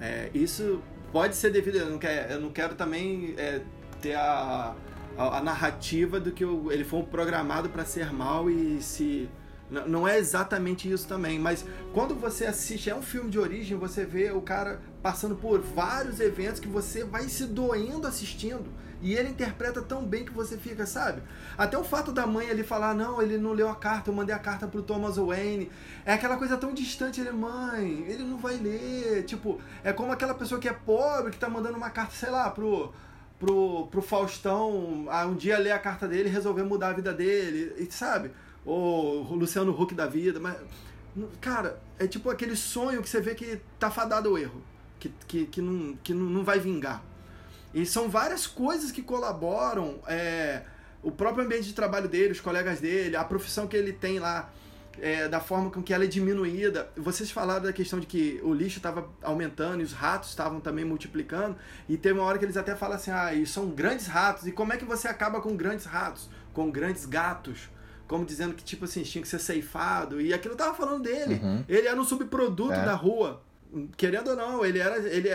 [0.00, 0.80] É, isso
[1.12, 1.76] pode ser devido.
[1.76, 3.60] Eu não quero, eu não quero também é,
[4.00, 4.74] ter a,
[5.16, 9.28] a, a, narrativa do que eu, ele foi programado para ser mal e se.
[9.70, 14.04] Não é exatamente isso também, mas quando você assiste, é um filme de origem, você
[14.04, 18.64] vê o cara passando por vários eventos que você vai se doendo assistindo.
[19.02, 21.22] E ele interpreta tão bem que você fica, sabe?
[21.56, 24.34] Até o fato da mãe ali falar, não, ele não leu a carta, eu mandei
[24.34, 25.70] a carta pro Thomas Wayne.
[26.04, 29.24] É aquela coisa tão distante, ele, mãe, ele não vai ler.
[29.24, 32.50] Tipo, é como aquela pessoa que é pobre, que tá mandando uma carta, sei lá,
[32.50, 32.92] pro,
[33.38, 37.74] pro, pro Faustão, um dia ler a carta dele e resolver mudar a vida dele,
[37.78, 38.30] e, sabe?
[38.66, 40.56] Ou o Luciano Huck da vida, mas...
[41.40, 44.62] Cara, é tipo aquele sonho que você vê que tá fadado ao erro.
[45.00, 47.02] Que, que, que, não, que não vai vingar.
[47.72, 50.00] E são várias coisas que colaboram.
[50.06, 50.62] É,
[51.02, 54.50] o próprio ambiente de trabalho dele, os colegas dele, a profissão que ele tem lá,
[55.00, 56.90] é, da forma com que ela é diminuída.
[56.96, 60.84] Vocês falaram da questão de que o lixo estava aumentando e os ratos estavam também
[60.84, 61.56] multiplicando.
[61.88, 64.46] E teve uma hora que eles até falam assim: ah, e são grandes ratos.
[64.46, 66.28] E como é que você acaba com grandes ratos?
[66.52, 67.70] Com grandes gatos.
[68.06, 70.20] Como dizendo que, tipo assim, tinha que ser ceifado.
[70.20, 71.40] E aquilo tava falando dele.
[71.40, 71.64] Uhum.
[71.68, 72.84] Ele era um subproduto é.
[72.84, 73.40] da rua.
[73.96, 74.98] Querendo ou não, ele era.
[74.98, 75.28] Ele,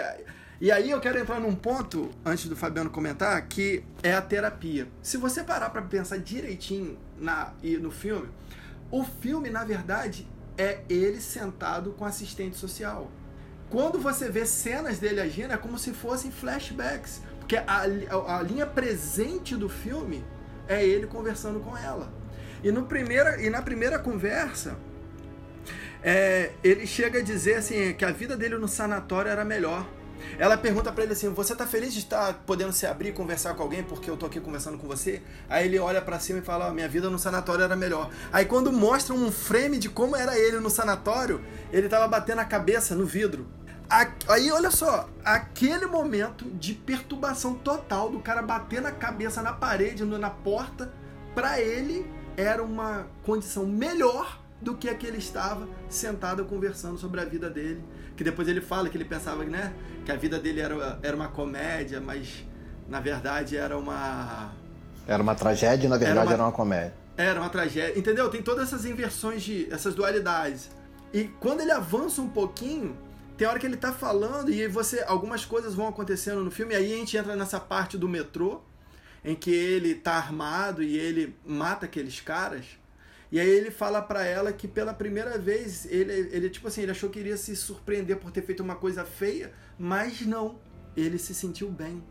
[0.59, 4.87] e aí eu quero entrar num ponto, antes do Fabiano comentar, que é a terapia.
[5.01, 8.29] Se você parar para pensar direitinho na, no filme,
[8.89, 13.11] o filme, na verdade, é ele sentado com assistente social.
[13.69, 17.21] Quando você vê cenas dele agindo, é como se fossem flashbacks.
[17.39, 20.23] Porque a, a, a linha presente do filme
[20.67, 22.11] é ele conversando com ela.
[22.63, 24.77] E, no primeira, e na primeira conversa,
[26.01, 29.85] é, ele chega a dizer assim, que a vida dele no sanatório era melhor
[30.37, 33.53] ela pergunta para ele assim: Você tá feliz de estar podendo se abrir e conversar
[33.53, 35.21] com alguém porque eu tô aqui conversando com você?
[35.49, 38.09] Aí ele olha para cima e fala: Minha vida no sanatório era melhor.
[38.31, 42.45] Aí quando mostra um frame de como era ele no sanatório, ele tava batendo a
[42.45, 43.47] cabeça no vidro.
[44.27, 50.03] Aí olha só, aquele momento de perturbação total do cara batendo a cabeça na parede,
[50.03, 50.91] na porta,
[51.35, 57.21] para ele era uma condição melhor do que a que ele estava sentado conversando sobre
[57.21, 57.83] a vida dele
[58.15, 59.73] que depois ele fala que ele pensava né,
[60.05, 62.45] que a vida dele era, era uma comédia, mas
[62.87, 64.53] na verdade era uma.
[65.07, 66.93] Era uma tragédia e na verdade era uma, era uma comédia.
[67.17, 67.97] Era uma tragédia.
[67.97, 68.29] Entendeu?
[68.29, 69.67] Tem todas essas inversões de.
[69.71, 70.69] essas dualidades.
[71.13, 72.97] E quando ele avança um pouquinho,
[73.37, 75.03] tem hora que ele tá falando e você.
[75.07, 78.61] algumas coisas vão acontecendo no filme, e aí a gente entra nessa parte do metrô,
[79.23, 82.65] em que ele tá armado e ele mata aqueles caras.
[83.35, 86.91] E aí ele fala para ela que pela primeira vez ele, ele tipo assim, ele
[86.91, 90.57] achou que iria se surpreender por ter feito uma coisa feia, mas não,
[90.95, 92.01] ele se sentiu bem.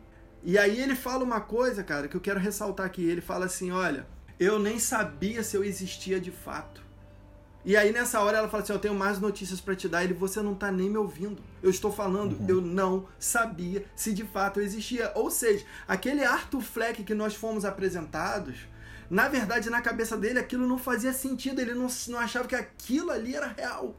[0.43, 3.03] E aí ele fala uma coisa, cara, que eu quero ressaltar aqui.
[3.03, 4.07] Ele fala assim: olha,
[4.39, 6.83] eu nem sabia se eu existia de fato.
[7.65, 10.05] E aí nessa hora ela fala assim: Eu tenho mais notícias para te dar.
[10.05, 11.43] Ele, você não tá nem me ouvindo.
[11.63, 12.47] Eu estou falando, uhum.
[12.47, 15.11] eu não sabia se de fato eu existia.
[15.15, 18.69] Ou seja, aquele Arthur Fleck que nós fomos apresentados,
[19.15, 21.61] na verdade, na cabeça dele, aquilo não fazia sentido.
[21.61, 23.95] Ele não, não achava que aquilo ali era real.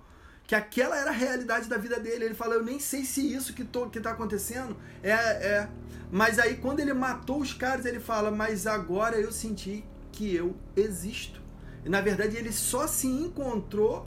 [0.46, 2.26] Que aquela era a realidade da vida dele.
[2.26, 5.70] Ele fala: Eu nem sei se isso que, tô, que tá acontecendo é, é.
[6.12, 10.54] Mas aí, quando ele matou os caras, ele fala: Mas agora eu senti que eu
[10.76, 11.42] existo.
[11.86, 14.06] E na verdade ele só se encontrou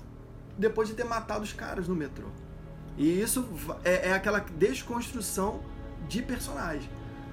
[0.59, 2.29] depois de ter matado os caras no metrô.
[2.99, 3.49] E isso
[3.83, 5.63] é, é aquela desconstrução
[6.07, 6.91] de personagem.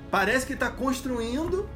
[0.09, 1.67] Parece que está construindo,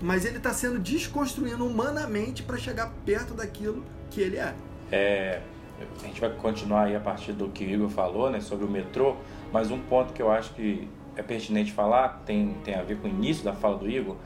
[0.00, 4.54] mas ele está sendo desconstruindo humanamente para chegar perto daquilo que ele é.
[4.90, 5.40] É.
[6.02, 8.68] A gente vai continuar aí a partir do que o Igor falou, né, sobre o
[8.68, 9.16] metrô,
[9.52, 13.08] mas um ponto que eu acho que é pertinente falar, tem, tem a ver com
[13.08, 14.16] o início da fala do Igor,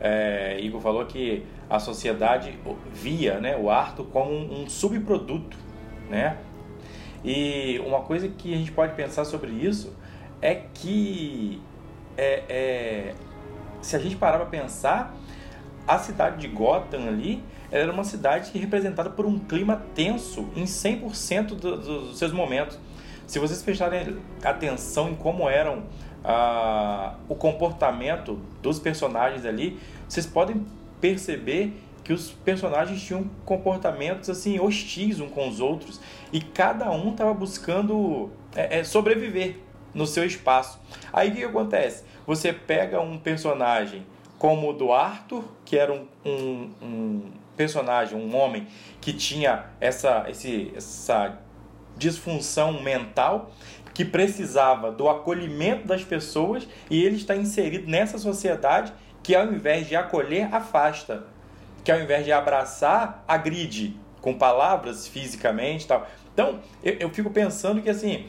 [0.00, 2.58] é, Igor falou que a sociedade
[2.92, 5.56] via né, o Arthur como um, um subproduto,
[6.08, 6.38] né?
[7.22, 9.94] E uma coisa que a gente pode pensar sobre isso
[10.40, 11.60] é que
[12.16, 13.14] é, é,
[13.82, 15.14] se a gente parar para pensar,
[15.90, 21.46] a cidade de Gotham ali era uma cidade representada por um clima tenso em 100%
[21.48, 22.78] do, dos seus momentos.
[23.26, 25.82] Se vocês prestarem atenção em como eram
[26.24, 30.64] ah, o comportamento dos personagens ali, vocês podem
[31.00, 31.72] perceber
[32.04, 36.00] que os personagens tinham comportamentos assim hostis uns com os outros
[36.32, 39.56] e cada um estava buscando é, é, sobreviver
[39.92, 40.80] no seu espaço.
[41.12, 42.04] Aí o que, acontece?
[42.26, 44.06] Você pega um personagem
[44.40, 48.66] como o do Arthur, que era um, um, um personagem, um homem
[48.98, 51.38] que tinha essa, esse, essa
[51.94, 53.50] disfunção mental
[53.92, 59.86] que precisava do acolhimento das pessoas e ele está inserido nessa sociedade que ao invés
[59.86, 61.26] de acolher, afasta,
[61.84, 66.08] que ao invés de abraçar, agride com palavras fisicamente tal.
[66.32, 68.26] Então, eu, eu fico pensando que assim,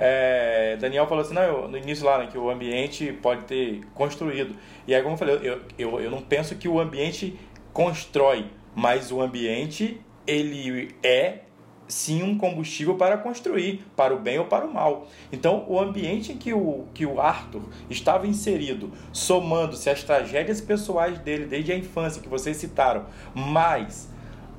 [0.00, 3.80] é, Daniel falou assim, não, eu, no início lá, né, que o ambiente pode ter
[3.94, 4.54] construído.
[4.86, 7.36] E aí, como eu falei, eu, eu, eu não penso que o ambiente
[7.72, 11.40] constrói, mas o ambiente, ele é
[11.88, 15.08] sim um combustível para construir, para o bem ou para o mal.
[15.32, 21.18] Então, o ambiente em que o, que o Arthur estava inserido, somando-se às tragédias pessoais
[21.18, 24.08] dele desde a infância, que vocês citaram, mais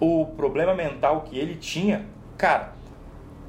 [0.01, 2.05] o problema mental que ele tinha,
[2.37, 2.73] cara,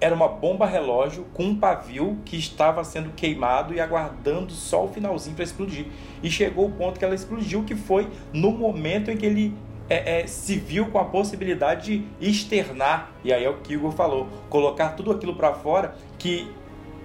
[0.01, 4.89] era uma bomba relógio com um pavio que estava sendo queimado e aguardando só o
[4.89, 5.87] finalzinho para explodir.
[6.23, 9.55] E chegou o ponto que ela explodiu, que foi no momento em que ele
[9.91, 13.93] é, é, se viu com a possibilidade de externar, e aí é o que Igor
[13.93, 16.51] falou, colocar tudo aquilo para fora que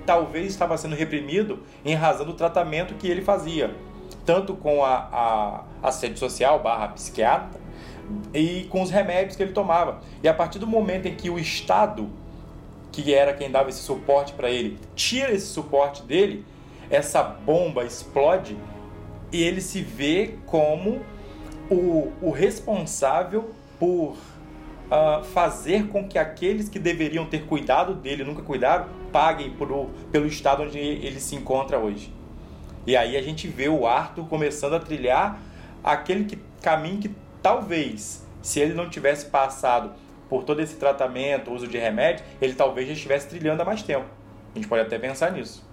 [0.05, 3.73] talvez estava sendo reprimido em razão do tratamento que ele fazia,
[4.23, 7.59] tanto com a, a assistente social barra psiquiatra
[8.33, 9.99] e com os remédios que ele tomava.
[10.21, 12.07] E a partir do momento em que o Estado,
[12.95, 16.45] que era quem dava esse suporte para ele, tira esse suporte dele,
[16.89, 18.55] essa bomba explode
[19.33, 21.01] e ele se vê como
[21.69, 28.41] o, o responsável por uh, fazer com que aqueles que deveriam ter cuidado dele nunca
[28.41, 32.13] cuidaram paguem por, pelo estado onde ele se encontra hoje.
[32.87, 35.41] E aí a gente vê o Arthur começando a trilhar
[35.83, 39.91] aquele que, caminho que talvez, se ele não tivesse passado
[40.35, 44.05] por todo esse tratamento, uso de remédio, ele talvez já estivesse trilhando há mais tempo.
[44.53, 45.65] A gente pode até pensar nisso.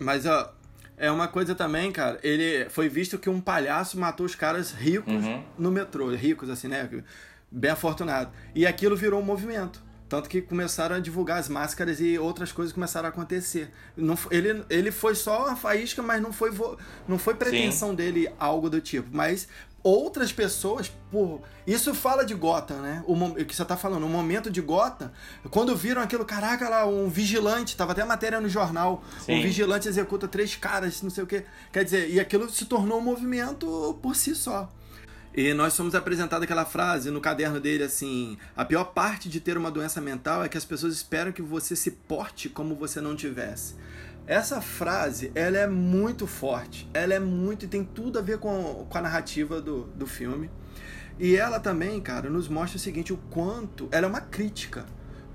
[0.00, 0.52] Mas ó,
[0.96, 2.18] é uma coisa também, cara.
[2.20, 5.44] Ele foi visto que um palhaço matou os caras ricos uhum.
[5.56, 6.90] no metrô, ricos assim, né?
[7.48, 8.32] Bem afortunado.
[8.52, 9.80] E aquilo virou um movimento.
[10.08, 13.70] Tanto que começaram a divulgar as máscaras e outras coisas começaram a acontecer.
[13.96, 16.50] Não, ele, ele foi só uma faísca, mas não foi,
[17.06, 17.94] não foi pretensão Sim.
[17.94, 19.08] dele algo do tipo.
[19.12, 19.46] Mas
[19.82, 23.02] outras pessoas, por isso fala de Gotham, né?
[23.06, 25.10] O que você tá falando, o momento de Gotham,
[25.50, 29.38] quando viram aquilo, caraca, lá um vigilante, tava até a matéria no jornal, Sim.
[29.38, 32.98] um vigilante executa três caras, não sei o que, quer dizer, e aquilo se tornou
[32.98, 34.70] um movimento por si só.
[35.32, 39.56] E nós somos apresentados aquela frase no caderno dele assim: a pior parte de ter
[39.56, 43.14] uma doença mental é que as pessoas esperam que você se porte como você não
[43.14, 43.76] tivesse.
[44.30, 48.86] Essa frase, ela é muito forte, ela é muito e tem tudo a ver com,
[48.88, 50.48] com a narrativa do, do filme.
[51.18, 54.86] E ela também, cara, nos mostra o seguinte, o quanto ela é uma crítica,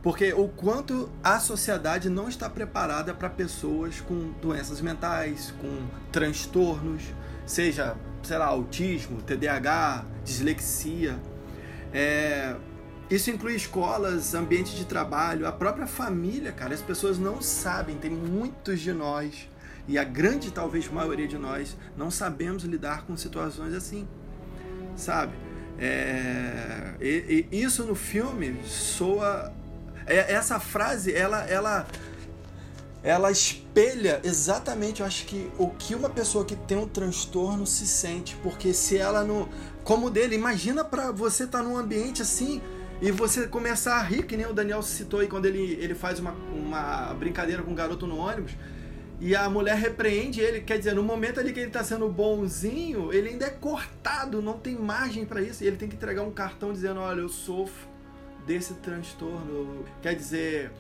[0.02, 7.04] porque o quanto a sociedade não está preparada para pessoas com doenças mentais, com transtornos,
[7.46, 11.20] seja, sei lá, autismo, TDAH, dislexia.
[11.92, 12.56] É,
[13.10, 16.74] isso inclui escolas, ambiente de trabalho, a própria família, cara.
[16.74, 19.48] As pessoas não sabem, tem muitos de nós
[19.88, 24.08] E a grande, talvez, maioria de nós não sabemos lidar com situações assim,
[24.96, 25.34] sabe?
[25.78, 29.54] É, e, e isso no filme soa.
[30.08, 31.86] É, essa frase, ela, ela,
[33.04, 37.86] ela espelha exatamente, eu acho que o que uma pessoa que tem um transtorno se
[37.86, 39.48] sente, porque se ela não,
[39.84, 42.62] como dele, imagina para você estar tá num ambiente assim
[43.02, 46.20] e você começar a rir, que nem o Daniel citou aí quando ele, ele faz
[46.20, 48.54] uma, uma brincadeira com um garoto no ônibus.
[49.20, 53.14] E a mulher repreende ele, quer dizer, no momento ali que ele está sendo bonzinho,
[53.14, 55.64] ele ainda é cortado, não tem margem para isso.
[55.64, 57.88] E ele tem que entregar um cartão dizendo: Olha, eu sofro
[58.46, 59.86] desse transtorno.
[60.02, 60.72] Quer dizer,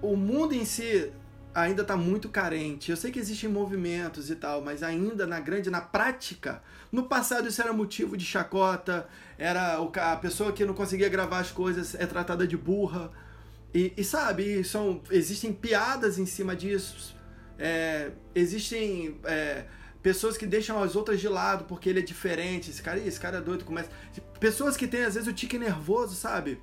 [0.00, 1.12] o mundo em si
[1.54, 2.90] ainda está muito carente.
[2.90, 7.48] Eu sei que existem movimentos e tal, mas ainda na grande, na prática, no passado
[7.48, 12.06] isso era motivo de chacota, era a pessoa que não conseguia gravar as coisas é
[12.06, 13.10] tratada de burra.
[13.74, 17.16] E, e sabe, são, existem piadas em cima disso
[17.58, 19.64] é, existem é,
[20.02, 22.70] pessoas que deixam as outras de lado porque ele é diferente.
[22.70, 23.90] Esse cara, esse cara é doido, começa.
[24.38, 26.62] Pessoas que têm, às vezes, o tique nervoso, sabe?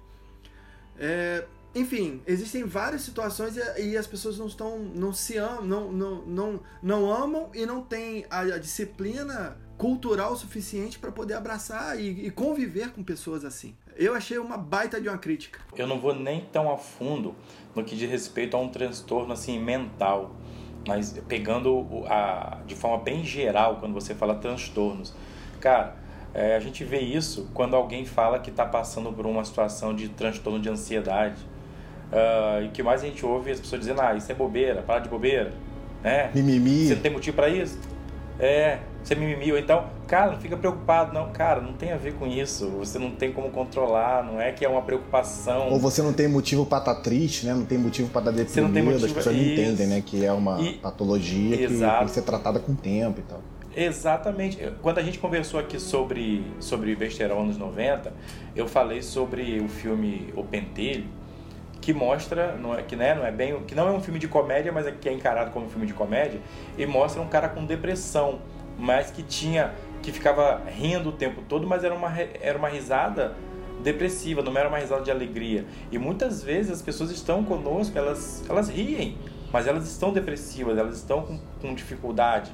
[0.97, 4.79] É, enfim, existem várias situações e, e, as pessoas não estão.
[4.79, 10.33] não se amam, não, não, não, não amam e não têm a, a disciplina cultural
[10.37, 13.75] suficiente para poder abraçar e, e, conviver com pessoas assim.
[13.97, 15.59] Eu achei uma baita de uma crítica.
[15.75, 17.35] Eu não vou nem tão a fundo
[17.75, 20.37] no que diz respeito a um transtorno assim mental
[20.87, 25.13] mas pegando a, de forma bem geral, quando você fala transtornos,
[25.59, 25.95] cara,
[26.33, 30.09] é, a gente vê isso quando alguém fala que está passando por uma situação de
[30.09, 31.41] transtorno de ansiedade.
[32.11, 34.35] Uh, e o que mais a gente ouve é as pessoas dizendo, ah, isso é
[34.35, 35.53] bobeira, para de bobeira,
[36.03, 36.31] né?
[36.35, 36.87] Mimimi.
[36.87, 37.79] Você não tem motivo para isso?
[38.37, 39.51] É, você mimimi.
[39.51, 41.13] Ou então, cara, não fica preocupado.
[41.13, 42.67] Não, cara, não tem a ver com isso.
[42.79, 44.23] Você não tem como controlar.
[44.23, 45.69] Não é que é uma preocupação.
[45.69, 47.53] Ou você não tem motivo para estar tá triste, né?
[47.53, 48.53] Não tem motivo para estar deprimido.
[48.53, 49.05] Você não tem motivo...
[49.05, 50.03] As pessoas não entendem, né?
[50.05, 50.73] Que é uma e...
[50.73, 53.41] patologia que tem que ser tratada com tempo e tal.
[53.75, 54.57] Exatamente.
[54.81, 58.13] Quando a gente conversou aqui sobre, sobre besterol anos 90,
[58.55, 61.05] eu falei sobre o filme O Pentelho,
[61.81, 64.27] que mostra, não é, que, né, não é bem, que não é um filme de
[64.27, 66.39] comédia, mas é que é encarado como um filme de comédia,
[66.77, 68.39] e mostra um cara com depressão
[68.77, 73.35] mas que tinha que ficava rindo o tempo todo, mas era uma, era uma risada
[73.81, 75.65] depressiva, não era uma risada de alegria.
[75.91, 79.17] E muitas vezes as pessoas estão conosco, elas, elas riem,
[79.51, 82.51] mas elas estão depressivas, elas estão com, com dificuldade.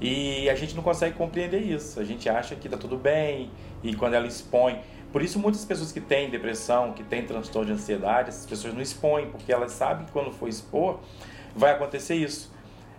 [0.00, 2.00] E a gente não consegue compreender isso.
[2.00, 3.50] A gente acha que está tudo bem,
[3.82, 4.80] e quando ela expõe.
[5.12, 8.80] Por isso, muitas pessoas que têm depressão, que têm transtorno de ansiedade, essas pessoas não
[8.80, 11.00] expõem, porque elas sabem que quando for expor,
[11.54, 12.49] vai acontecer isso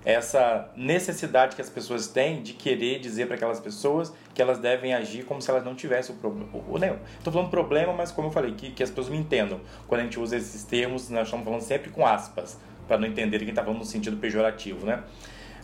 [0.04, 4.94] essa necessidade que as pessoas têm de querer dizer para aquelas pessoas que elas devem
[4.94, 7.00] agir como se elas não tivessem o problema.
[7.18, 9.62] Estou falando problema, mas como eu falei, que, que as pessoas me entendam.
[9.88, 13.40] Quando a gente usa esses termos, nós estamos falando sempre com aspas, para não entender
[13.40, 15.04] quem está falando no sentido pejorativo, né?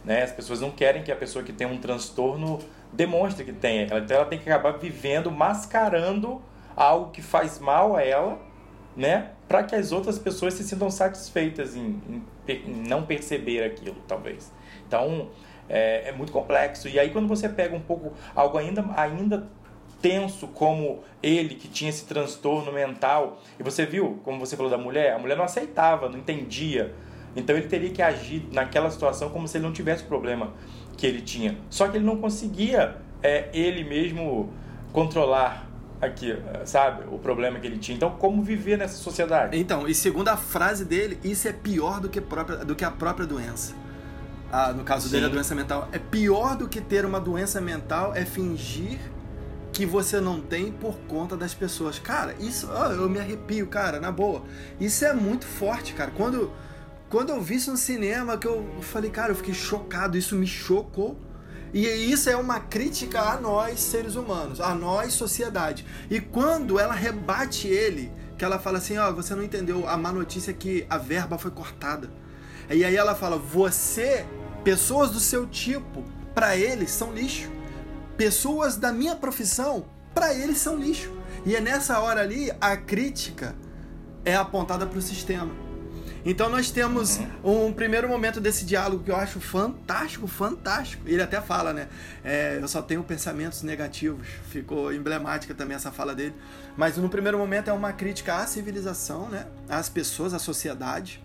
[0.06, 0.24] né?
[0.24, 2.60] As pessoas não querem que a pessoa que tem um transtorno
[2.94, 3.84] demonstre que tem.
[3.84, 6.42] Então ela tem que acabar vivendo, mascarando
[6.76, 8.40] algo que faz mal a ela,
[8.96, 9.32] né?
[9.48, 12.24] Para que as outras pessoas se sintam satisfeitas em, em
[12.66, 14.52] não perceber aquilo, talvez.
[14.88, 15.30] Então,
[15.70, 16.88] é, é, muito complexo.
[16.88, 19.48] E aí, quando você pega um pouco algo ainda, ainda
[20.02, 24.78] tenso como ele, que tinha esse transtorno mental, e você viu, como você falou da
[24.78, 26.94] mulher, a mulher não aceitava, não entendia.
[27.36, 30.54] Então, ele teria que agir naquela situação como se ele não tivesse o problema
[30.96, 31.58] que ele tinha.
[31.70, 34.52] Só que ele não conseguia é, ele mesmo
[34.92, 35.68] controlar
[36.02, 37.04] aqui, sabe?
[37.12, 37.96] O problema que ele tinha.
[37.96, 39.58] Então, como viver nessa sociedade?
[39.58, 42.92] Então, e segundo a frase dele, isso é pior do que, própria, do que a
[42.92, 43.74] própria doença.
[44.52, 45.14] Ah, no caso Sim.
[45.14, 45.90] dele, a doença mental.
[45.92, 49.00] É pior do que ter uma doença mental é fingir
[49.74, 52.00] que você não tem por conta das pessoas.
[52.00, 54.44] Cara, isso, oh, eu me arrepio, cara, na boa.
[54.80, 56.12] Isso é muito forte, cara.
[56.12, 56.52] Quando,
[57.10, 60.48] quando eu vi isso no cinema, que eu falei, cara, eu fiquei chocado, isso me
[60.48, 61.18] chocou
[61.74, 65.86] e isso é uma crítica a nós, seres humanos, a nós, sociedade.
[66.10, 69.98] E quando ela rebate ele, que ela fala assim: Ó, oh, você não entendeu a
[69.98, 72.10] má notícia é que a verba foi cortada.
[72.70, 74.26] E aí ela fala: Você,
[74.64, 76.04] pessoas do seu tipo,
[76.34, 77.50] para eles são lixo.
[78.16, 81.12] Pessoas da minha profissão, para eles são lixo.
[81.46, 83.56] E é nessa hora ali a crítica
[84.26, 85.67] é apontada para o sistema.
[86.26, 91.04] Então nós temos um primeiro momento desse diálogo que eu acho fantástico, fantástico.
[91.08, 91.88] Ele até fala, né?
[92.24, 94.28] É, eu só tenho pensamentos negativos.
[94.50, 96.36] Ficou emblemática também essa fala dele.
[96.76, 99.48] Mas no primeiro momento é uma crítica à civilização, né?
[99.70, 101.22] Às pessoas, à sociedade.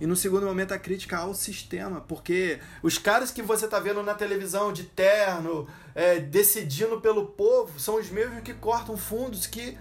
[0.00, 4.02] E no segundo momento a crítica ao sistema, porque os caras que você tá vendo
[4.02, 9.76] na televisão de terno, é, decidindo pelo povo, são os mesmos que cortam fundos que,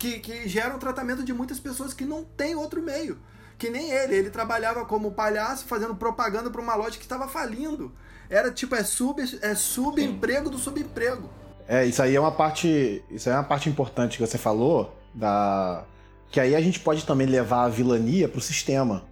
[0.00, 3.18] que, que geram tratamento de muitas pessoas que não tem outro meio
[3.62, 4.16] que nem ele.
[4.16, 7.92] Ele trabalhava como palhaço fazendo propaganda para uma loja que estava falindo.
[8.28, 11.30] Era tipo, é, sub, é subemprego do subemprego.
[11.68, 13.04] É, isso aí é uma parte.
[13.08, 15.84] Isso é uma parte importante que você falou, da.
[16.28, 19.04] Que aí a gente pode também levar a vilania pro sistema.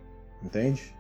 [0.43, 0.93] Entende?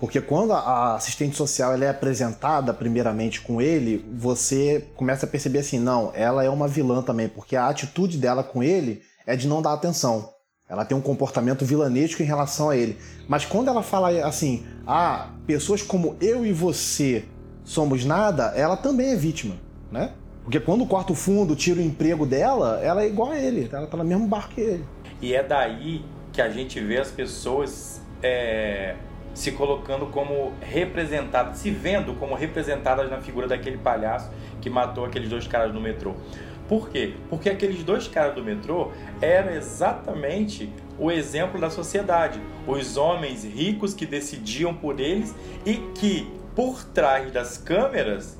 [0.00, 5.60] Porque quando a assistente social ela é apresentada primeiramente com ele, você começa a perceber
[5.60, 9.48] assim, não, ela é uma vilã também, porque a atitude dela com ele é de
[9.48, 10.35] não dar atenção.
[10.68, 12.98] Ela tem um comportamento vilanesco em relação a ele.
[13.28, 17.24] Mas quando ela fala assim, ah, pessoas como eu e você
[17.62, 19.54] somos nada, ela também é vítima,
[19.92, 20.12] né?
[20.42, 23.86] Porque quando corta o fundo, tira o emprego dela, ela é igual a ele, ela
[23.86, 24.84] tá no mesmo barco que ele.
[25.20, 28.96] E é daí que a gente vê as pessoas é,
[29.34, 35.28] se colocando como representadas, se vendo como representadas na figura daquele palhaço que matou aqueles
[35.28, 36.14] dois caras no metrô.
[36.68, 37.14] Por quê?
[37.28, 38.90] Porque aqueles dois caras do metrô
[39.20, 42.40] eram exatamente o exemplo da sociedade.
[42.66, 48.38] Os homens ricos que decidiam por eles e que, por trás das câmeras,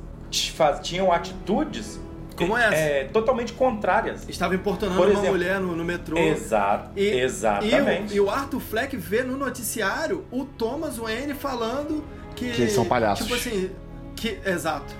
[0.82, 2.00] tinham atitudes
[2.36, 2.74] como essa?
[2.74, 4.28] É, totalmente contrárias.
[4.28, 6.18] Estava importunando Por uma exemplo, mulher no, no metrô.
[6.18, 8.14] Exato, e, exatamente.
[8.14, 12.04] E o, e o, Arthur Fleck vê no noticiário o Thomas Wayne falando
[12.34, 12.50] que...
[12.50, 13.26] Que eles são palhaços.
[13.26, 13.70] Tipo assim,
[14.14, 14.94] que, exato.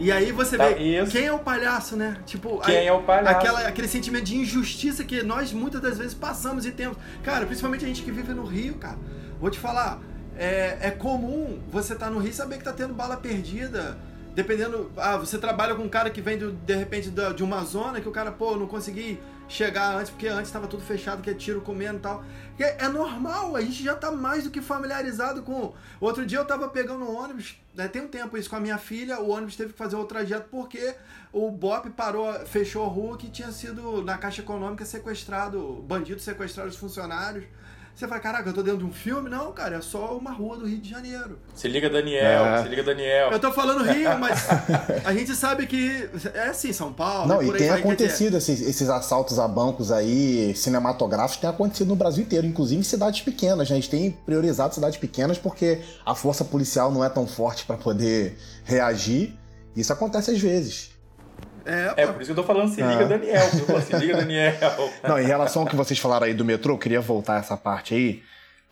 [0.00, 1.12] E aí você tá, vê isso.
[1.12, 2.16] quem é o palhaço, né?
[2.24, 3.36] Tipo, quem aí, é o palhaço?
[3.36, 6.96] Aquela, aquele sentimento de injustiça que nós muitas das vezes passamos e temos.
[7.22, 8.96] Cara, principalmente a gente que vive no Rio, cara.
[9.38, 10.00] Vou te falar,
[10.38, 13.98] é, é comum você estar tá no Rio e saber que tá tendo bala perdida
[14.34, 14.90] dependendo.
[14.96, 18.08] Ah, você trabalha com um cara que vem do, de repente de uma zona que
[18.08, 19.20] o cara, pô, não consegui
[19.50, 22.24] chegar antes porque antes estava tudo fechado, que é tiro comendo e tal.
[22.58, 25.74] É, é, normal, a gente já tá mais do que familiarizado com.
[26.00, 28.78] Outro dia eu tava pegando um ônibus, né, tem um tempo isso com a minha
[28.78, 30.94] filha, o ônibus teve que fazer o trajeto porque
[31.32, 36.70] o BOP parou, fechou a rua que tinha sido na Caixa Econômica sequestrado, bandido sequestraram
[36.70, 37.44] os funcionários.
[37.94, 39.28] Você fala, caraca, eu tô dentro de um filme?
[39.28, 41.38] Não, cara, é só uma rua do Rio de Janeiro.
[41.54, 42.62] Se liga, Daniel, é.
[42.62, 43.30] se liga, Daniel.
[43.30, 44.46] Eu tô falando Rio, mas
[45.04, 47.28] a gente sabe que é assim, São Paulo.
[47.28, 52.24] Não, e tem acontecido esses, esses, assaltos a bancos aí, cinematográficos, tem acontecido no Brasil
[52.24, 53.68] inteiro, inclusive em cidades pequenas.
[53.68, 53.76] Né?
[53.76, 57.76] A gente tem priorizado cidades pequenas porque a força policial não é tão forte para
[57.76, 59.38] poder reagir.
[59.76, 60.89] Isso acontece às vezes.
[61.70, 63.06] É, é, por isso que eu tô falando se liga, é.
[63.06, 63.48] Daniel.
[63.52, 64.54] Eu falo, se liga, Daniel.
[65.06, 67.94] Não, em relação ao que vocês falaram aí do metrô, eu queria voltar essa parte
[67.94, 68.22] aí,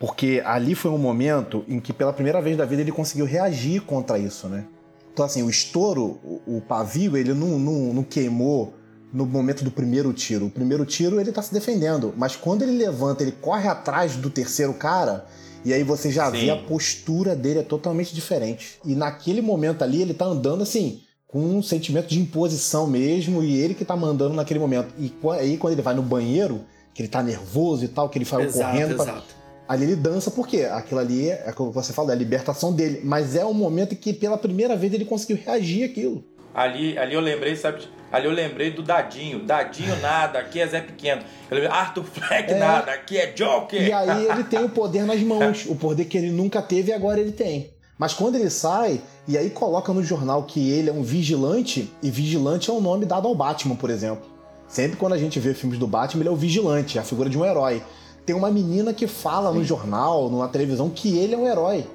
[0.01, 3.82] porque ali foi um momento em que, pela primeira vez da vida, ele conseguiu reagir
[3.82, 4.64] contra isso, né?
[5.12, 8.74] Então, assim, o estouro, o, o pavio, ele não, não, não, queimou
[9.12, 10.46] no momento do primeiro tiro.
[10.46, 14.28] O primeiro tiro, ele tá se defendendo, mas quando ele levanta, ele corre atrás do
[14.28, 15.24] terceiro cara.
[15.64, 16.38] E aí você já Sim.
[16.38, 18.78] vê a postura dele é totalmente diferente.
[18.84, 23.61] E naquele momento ali, ele tá andando assim, com um sentimento de imposição mesmo, e
[23.61, 24.89] ele que tá mandando naquele momento.
[24.99, 26.64] E aí, quando ele vai no banheiro,
[26.95, 28.97] que ele tá nervoso e tal, que ele vai exato, correndo.
[28.97, 29.22] Pra...
[29.68, 33.03] Ali ele dança porque aquilo ali é, é como você falou, é a libertação dele.
[33.05, 36.24] Mas é o momento em que pela primeira vez ele conseguiu reagir àquilo.
[36.55, 37.83] Ali, ali eu lembrei, sabe?
[38.11, 39.45] Ali eu lembrei do Dadinho.
[39.45, 41.20] Dadinho nada, aqui é Zé Pequeno.
[41.51, 42.59] Eu lembrei, Arthur Fleck é...
[42.59, 43.81] nada, aqui é Joker.
[43.81, 45.66] E aí ele tem o poder nas mãos.
[45.68, 47.70] o poder que ele nunca teve e agora ele tem.
[47.99, 52.11] Mas quando ele sai, e aí coloca no jornal que ele é um vigilante, e
[52.11, 54.24] vigilante é um nome dado ao Batman, por exemplo.
[54.68, 57.28] Sempre quando a gente vê filmes do Batman, ele é o vigilante, é a figura
[57.28, 57.82] de um herói.
[58.24, 61.86] Tem uma menina que fala no jornal, na televisão, que ele é um herói,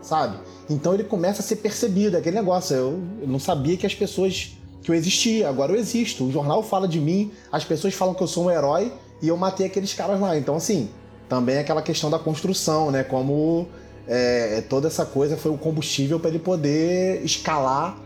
[0.00, 0.38] sabe?
[0.68, 2.74] Então ele começa a ser percebido, aquele negócio.
[2.74, 4.56] Eu, eu não sabia que as pessoas.
[4.82, 6.24] que eu existia, agora eu existo.
[6.24, 9.36] O jornal fala de mim, as pessoas falam que eu sou um herói e eu
[9.36, 10.38] matei aqueles caras lá.
[10.38, 10.88] Então, assim,
[11.28, 13.02] também é aquela questão da construção, né?
[13.02, 13.68] Como
[14.06, 17.96] é, é, toda essa coisa foi o combustível para ele poder escalar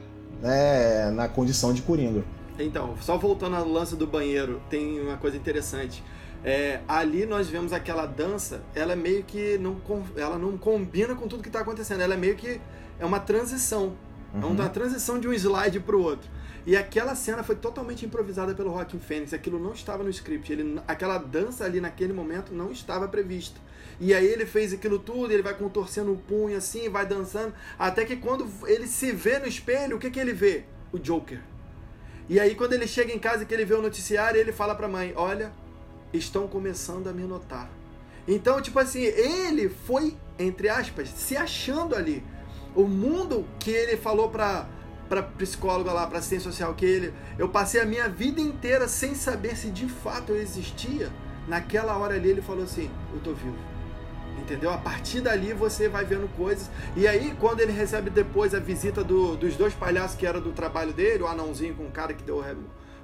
[0.41, 2.25] né, na condição de Coringa.
[2.59, 6.03] Então, só voltando ao lance do banheiro, tem uma coisa interessante.
[6.45, 9.77] É, ali nós vemos aquela dança, ela meio que não,
[10.15, 12.03] ela não combina com tudo que está acontecendo.
[12.03, 12.61] Ela é meio que
[12.99, 13.95] é uma transição.
[14.35, 14.43] Uhum.
[14.43, 16.29] É uma transição de um slide para o outro.
[16.67, 19.33] E aquela cena foi totalmente improvisada pelo Rockin' Phoenix.
[19.33, 20.53] Aquilo não estava no script.
[20.53, 23.59] Ele, aquela dança ali naquele momento não estava prevista.
[24.01, 28.05] E aí ele fez aquilo tudo, ele vai contorcendo o punho assim, vai dançando, até
[28.05, 30.65] que quando ele se vê no espelho, o que, que ele vê?
[30.93, 31.41] O Joker.
[32.29, 34.89] E aí quando ele chega em casa que ele vê o noticiário, ele fala pra
[34.89, 35.53] mãe, olha,
[36.13, 37.71] estão começando a me notar.
[38.27, 42.25] Então, tipo assim, ele foi, entre aspas, se achando ali.
[42.75, 44.67] O mundo que ele falou pra,
[45.09, 47.13] pra psicóloga lá, pra assistência social, que ele.
[47.39, 51.13] Eu passei a minha vida inteira sem saber se de fato eu existia.
[51.47, 53.74] Naquela hora ali ele falou assim: Eu tô vivo.
[54.39, 54.71] Entendeu?
[54.71, 56.71] A partir dali você vai vendo coisas.
[56.97, 60.53] E aí, quando ele recebe depois a visita do, dos dois palhaços que era do
[60.53, 62.57] trabalho dele, o anãozinho com o cara que deu o, re,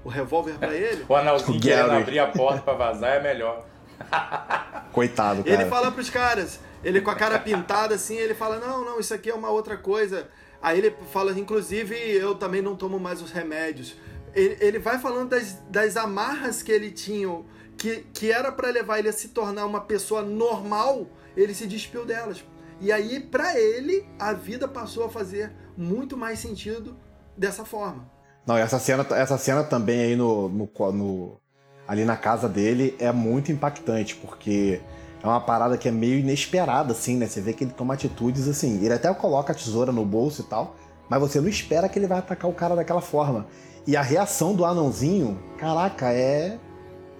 [0.05, 1.05] o revólver para ele.
[1.09, 3.65] o anãozinho querendo abrir a porta para vazar é melhor.
[4.93, 5.63] Coitado, cara.
[5.63, 9.15] Ele fala pros caras: ele com a cara pintada assim, ele fala: Não, não, isso
[9.15, 10.29] aqui é uma outra coisa.
[10.63, 13.97] Aí ele fala: Inclusive, eu também não tomo mais os remédios.
[14.35, 17.29] Ele, ele vai falando das, das amarras que ele tinha,
[17.77, 21.07] que, que era para levar ele a se tornar uma pessoa normal,
[21.43, 22.45] ele se despiu delas.
[22.81, 26.97] E aí, para ele, a vida passou a fazer muito mais sentido
[27.37, 28.11] dessa forma.
[28.47, 31.41] Não, essa cena, essa cena também aí no, no, no,
[31.87, 34.81] ali na casa dele é muito impactante, porque
[35.23, 37.27] é uma parada que é meio inesperada, assim, né?
[37.27, 38.83] Você vê que ele toma atitudes assim.
[38.83, 40.77] Ele até coloca a tesoura no bolso e tal,
[41.09, 43.47] mas você não espera que ele vai atacar o cara daquela forma.
[43.87, 46.59] E a reação do anãozinho, caraca, é.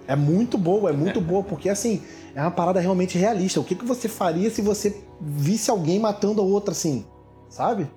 [0.07, 2.01] É muito boa, é muito boa, porque assim,
[2.35, 3.59] é uma parada realmente realista.
[3.59, 7.05] O que, que você faria se você visse alguém matando a outra assim,
[7.49, 7.87] sabe?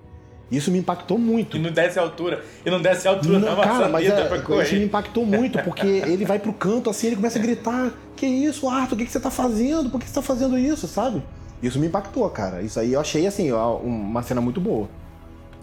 [0.51, 1.57] Isso me impactou muito.
[1.57, 2.45] E não desce altura.
[2.65, 6.39] E não desce altura não, cara, mas é, isso me impactou muito, porque ele vai
[6.39, 8.95] pro canto assim, ele começa a gritar: Que isso, Arthur?
[8.95, 9.91] O que, que você tá fazendo?
[9.91, 11.23] Por que você tá fazendo isso, sabe?
[11.63, 12.61] Isso me impactou, cara.
[12.63, 14.89] Isso aí eu achei, assim, uma cena muito boa.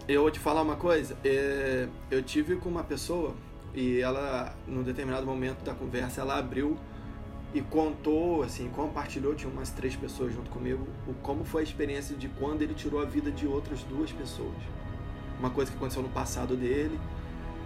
[0.08, 1.16] Eu vou te falar uma coisa.
[1.24, 3.34] É, eu tive com uma pessoa
[3.74, 6.76] e ela, num determinado momento da conversa, ela abriu
[7.54, 12.16] e contou, assim, compartilhou, tinha umas três pessoas junto comigo, o como foi a experiência
[12.16, 14.56] de quando ele tirou a vida de outras duas pessoas.
[15.38, 16.98] Uma coisa que aconteceu no passado dele.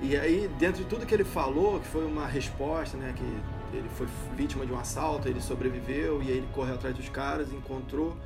[0.03, 3.89] E aí, dentro de tudo que ele falou, que foi uma resposta, né, que ele
[3.91, 4.07] foi
[4.37, 8.17] vítima de um assalto, ele sobreviveu e aí ele correu atrás dos caras, encontrou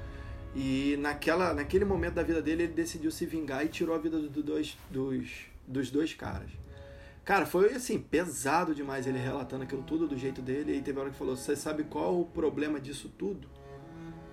[0.55, 4.19] e naquela, naquele momento da vida dele ele decidiu se vingar e tirou a vida
[4.19, 5.29] do dois, dos,
[5.67, 6.51] dos dois caras.
[7.31, 10.77] Cara, foi assim, pesado demais ele relatando aquilo tudo do jeito dele.
[10.77, 13.49] E teve hora que falou: Você sabe qual o problema disso tudo?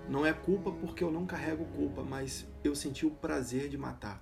[0.09, 4.19] Não é culpa porque eu não carrego culpa, mas eu senti o prazer de matar.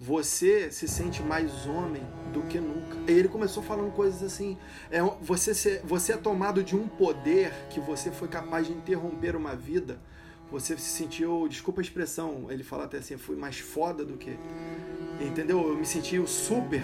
[0.00, 2.02] Você se sente mais homem
[2.32, 2.96] do que nunca.
[3.06, 4.56] E ele começou falando coisas assim:
[4.90, 9.36] é, você, ser, você é tomado de um poder que você foi capaz de interromper
[9.36, 10.00] uma vida.
[10.50, 14.34] Você se sentiu, desculpa a expressão, ele fala até assim: fui mais foda do que.
[15.20, 15.68] Entendeu?
[15.68, 16.82] Eu me senti o super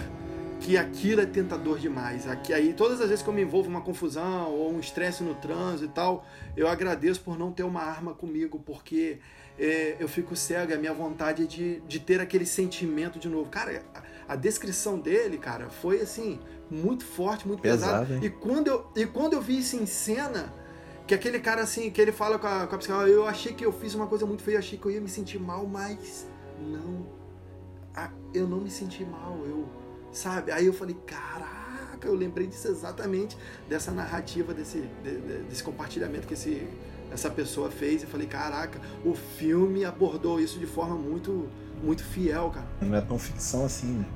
[0.60, 2.28] que aquilo é tentador demais.
[2.28, 5.22] Aqui, aí, todas as vezes que eu me envolvo em uma confusão ou um estresse
[5.22, 9.18] no trânsito e tal, eu agradeço por não ter uma arma comigo, porque
[9.58, 13.48] é, eu fico cego, é a minha vontade de, de ter aquele sentimento de novo.
[13.48, 16.38] Cara, a, a descrição dele, cara, foi assim,
[16.70, 18.06] muito forte, muito pesado.
[18.06, 18.24] pesado.
[18.24, 20.52] E, quando eu, e quando eu vi isso em cena,
[21.06, 23.64] que aquele cara assim, que ele fala com a, com a psicóloga, eu achei que
[23.64, 26.28] eu fiz uma coisa muito feia, achei que eu ia me sentir mal, mas
[26.60, 27.06] não.
[28.34, 29.79] eu não me senti mal, eu
[30.12, 30.52] sabe?
[30.52, 33.36] Aí eu falei, caraca, eu lembrei disso exatamente,
[33.68, 36.66] dessa narrativa, desse, de, desse compartilhamento que esse,
[37.12, 38.02] essa pessoa fez.
[38.02, 41.48] E falei, caraca, o filme abordou isso de forma muito,
[41.82, 42.66] muito fiel, cara.
[42.80, 44.06] Não é tão ficção assim, né?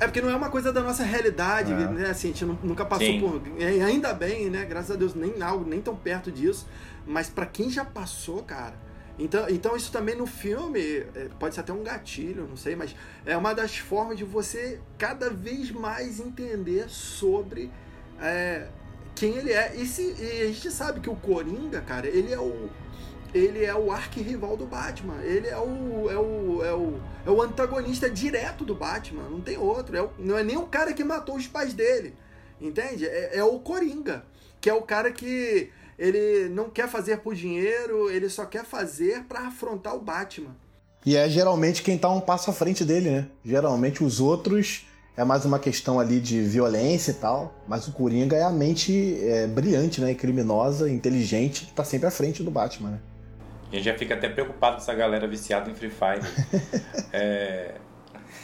[0.00, 1.88] É porque não é uma coisa da nossa realidade, é.
[1.88, 2.10] né?
[2.10, 3.20] Assim, a gente nunca passou Sim.
[3.20, 3.40] por.
[3.86, 4.64] Ainda bem, né?
[4.64, 6.66] Graças a Deus, nem algo, nem tão perto disso.
[7.06, 8.74] Mas para quem já passou, cara,
[9.18, 10.80] então, então isso também no filme
[11.14, 12.94] é, pode ser até um gatilho, não sei, mas
[13.24, 17.70] é uma das formas de você cada vez mais entender sobre
[18.20, 18.66] é,
[19.14, 19.74] quem ele é.
[19.76, 22.68] E, se, e a gente sabe que o Coringa, cara, ele é o
[23.32, 25.20] ele é o arquirrival do Batman.
[25.22, 29.24] Ele é o, é o, é o, é o antagonista direto do Batman.
[29.24, 29.96] Não tem outro.
[29.96, 32.14] É o, não é nem o cara que matou os pais dele.
[32.60, 33.04] Entende?
[33.04, 34.24] É, é o Coringa.
[34.60, 35.68] Que é o cara que
[35.98, 40.54] ele não quer fazer por dinheiro, ele só quer fazer para afrontar o Batman.
[41.06, 43.26] E é geralmente quem tá um passo à frente dele, né?
[43.44, 44.86] Geralmente os outros
[45.16, 49.18] é mais uma questão ali de violência e tal, mas o Coringa é a mente
[49.22, 50.14] é, brilhante, né?
[50.14, 53.00] criminosa, inteligente, que tá sempre à frente do Batman, né?
[53.70, 56.20] A gente já fica até preocupado com essa galera viciada em Free Fire.
[57.12, 57.74] é,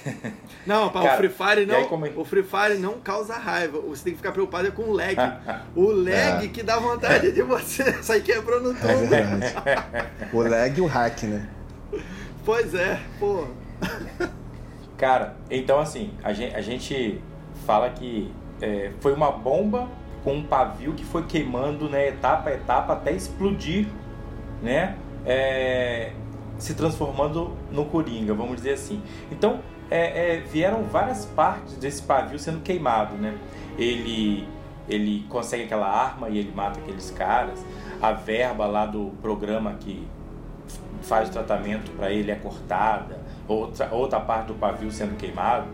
[0.67, 1.77] não, Cara, o Free Fire não.
[1.77, 3.81] É o Free Fire não causa raiva.
[3.81, 5.17] Você tem que ficar preocupado é com o lag.
[5.75, 6.49] o lag é.
[6.49, 8.89] que dá vontade de você sair quebrando tudo.
[8.89, 9.55] É verdade.
[10.33, 11.49] o lag e o hack, né?
[12.45, 13.47] Pois é, pô.
[14.97, 17.21] Cara, então assim, a gente, a gente
[17.67, 18.31] fala que
[18.61, 19.89] é, foi uma bomba
[20.23, 23.87] com um pavio que foi queimando, né, etapa a etapa até explodir,
[24.63, 24.97] né?
[25.25, 26.13] É,
[26.59, 29.03] se transformando no Coringa, vamos dizer assim.
[29.33, 33.36] Então, é, é, vieram várias partes desse pavio sendo queimado, né?
[33.76, 34.49] Ele,
[34.88, 37.64] ele consegue aquela arma e ele mata aqueles caras.
[38.01, 40.07] A verba lá do programa que
[41.03, 43.18] faz o tratamento para ele é cortada.
[43.49, 45.66] Outra, outra parte do pavio sendo queimado.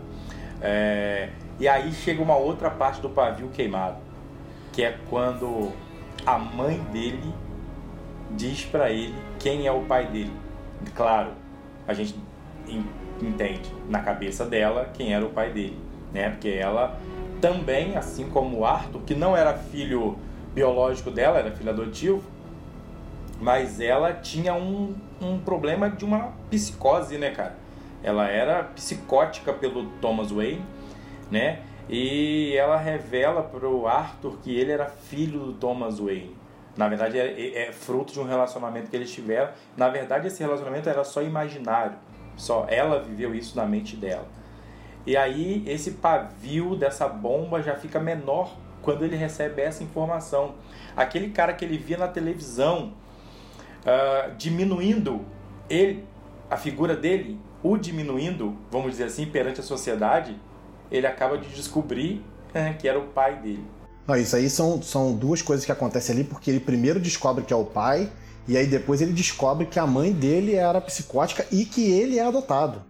[0.61, 3.97] É, e aí chega uma outra parte do pavio queimado,
[4.71, 5.71] que é quando
[6.25, 7.33] a mãe dele
[8.31, 10.33] diz para ele quem é o pai dele.
[10.95, 11.31] Claro,
[11.87, 12.15] a gente
[13.25, 15.77] entende na cabeça dela quem era o pai dele,
[16.13, 16.29] né?
[16.29, 16.97] Porque ela
[17.41, 20.17] também, assim como Arthur, que não era filho
[20.53, 22.23] biológico dela, era filho adotivo,
[23.39, 27.55] Mas ela tinha um, um problema de uma psicose, né, cara?
[28.01, 30.63] Ela era psicótica pelo Thomas Wayne,
[31.29, 31.59] né?
[31.87, 36.35] E ela revela pro Arthur que ele era filho do Thomas Wayne.
[36.75, 39.51] Na verdade, é, é, fruto de um relacionamento que eles tiveram.
[39.75, 41.97] Na verdade, esse relacionamento era só imaginário.
[42.37, 44.27] Só ela viveu isso na mente dela.
[45.05, 50.55] E aí, esse pavio dessa bomba já fica menor quando ele recebe essa informação.
[50.95, 52.93] Aquele cara que ele via na televisão
[53.83, 55.25] uh, diminuindo
[55.69, 56.05] ele,
[56.49, 60.37] a figura dele, o diminuindo, vamos dizer assim, perante a sociedade,
[60.91, 62.23] ele acaba de descobrir
[62.53, 63.65] uh, que era o pai dele.
[64.05, 67.51] Não, isso aí são, são duas coisas que acontecem ali, porque ele primeiro descobre que
[67.51, 68.09] é o pai,
[68.47, 72.25] e aí depois ele descobre que a mãe dele era psicótica e que ele é
[72.25, 72.81] adotado.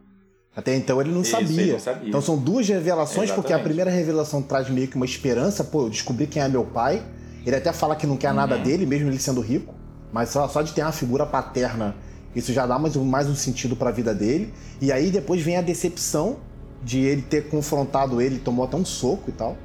[0.55, 1.61] Até então ele não, Isso, sabia.
[1.61, 2.09] Ele não sabia.
[2.09, 3.35] Então são duas revelações, Exatamente.
[3.35, 6.65] porque a primeira revelação traz meio que uma esperança, pô, eu descobri quem é meu
[6.65, 7.03] pai.
[7.45, 8.35] Ele até fala que não quer uhum.
[8.35, 9.73] nada dele, mesmo ele sendo rico,
[10.11, 11.95] mas só, só de ter uma figura paterna,
[12.35, 14.53] isso já dá mais, mais um sentido para a vida dele.
[14.81, 16.37] E aí depois vem a decepção
[16.83, 19.57] de ele ter confrontado ele, tomou até um soco e tal.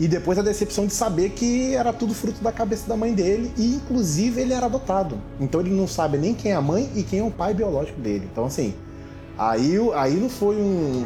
[0.00, 3.52] E depois a decepção de saber que era tudo fruto da cabeça da mãe dele
[3.56, 5.18] e inclusive ele era adotado.
[5.38, 8.00] Então ele não sabe nem quem é a mãe e quem é o pai biológico
[8.00, 8.28] dele.
[8.30, 8.74] Então assim,
[9.38, 11.04] aí, aí não foi um,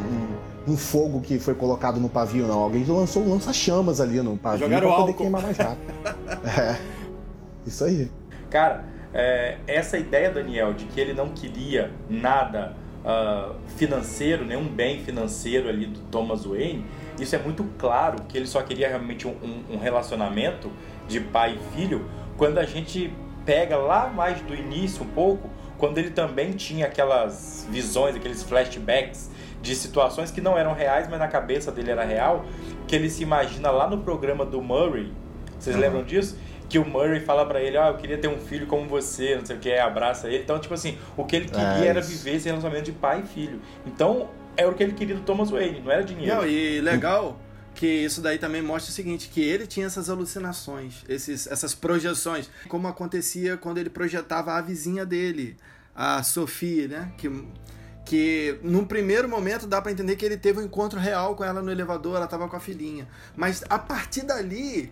[0.67, 2.59] um, um fogo que foi colocado no pavio, não.
[2.59, 5.23] Alguém lançou um lança-chamas ali no pavio Jogaram pra poder álcool.
[5.23, 5.93] queimar mais rápido.
[6.47, 6.77] é,
[7.67, 8.09] isso aí.
[8.49, 14.99] Cara, é, essa ideia, Daniel, de que ele não queria nada uh, financeiro, nenhum bem
[14.99, 16.85] financeiro ali do Thomas Wayne
[17.19, 20.71] isso é muito claro que ele só queria realmente um, um relacionamento
[21.07, 23.13] de pai e filho quando a gente
[23.45, 29.31] pega lá mais do início um pouco, quando ele também tinha aquelas visões, aqueles flashbacks
[29.61, 32.45] de situações que não eram reais, mas na cabeça dele era real,
[32.87, 35.11] que ele se imagina lá no programa do Murray.
[35.57, 35.81] Vocês uhum.
[35.81, 36.37] lembram disso?
[36.69, 39.45] Que o Murray fala para ele, ah, eu queria ter um filho como você, não
[39.45, 40.43] sei o que, abraça ele.
[40.43, 43.27] Então, tipo assim, o que ele queria é era viver esse relacionamento de pai e
[43.27, 43.61] filho.
[43.85, 46.35] Então, era o que ele queria do Thomas Wayne, não era dinheiro.
[46.35, 47.39] Não, e legal
[47.77, 52.49] que isso daí também mostra o seguinte, que ele tinha essas alucinações, esses, essas projeções,
[52.67, 55.55] como acontecia quando ele projetava a vizinha dele,
[55.95, 57.13] a Sophie, né?
[57.17, 57.47] Que,
[58.03, 61.61] que num primeiro momento dá para entender que ele teve um encontro real com ela
[61.61, 63.07] no elevador, ela tava com a filhinha.
[63.35, 64.91] Mas a partir dali,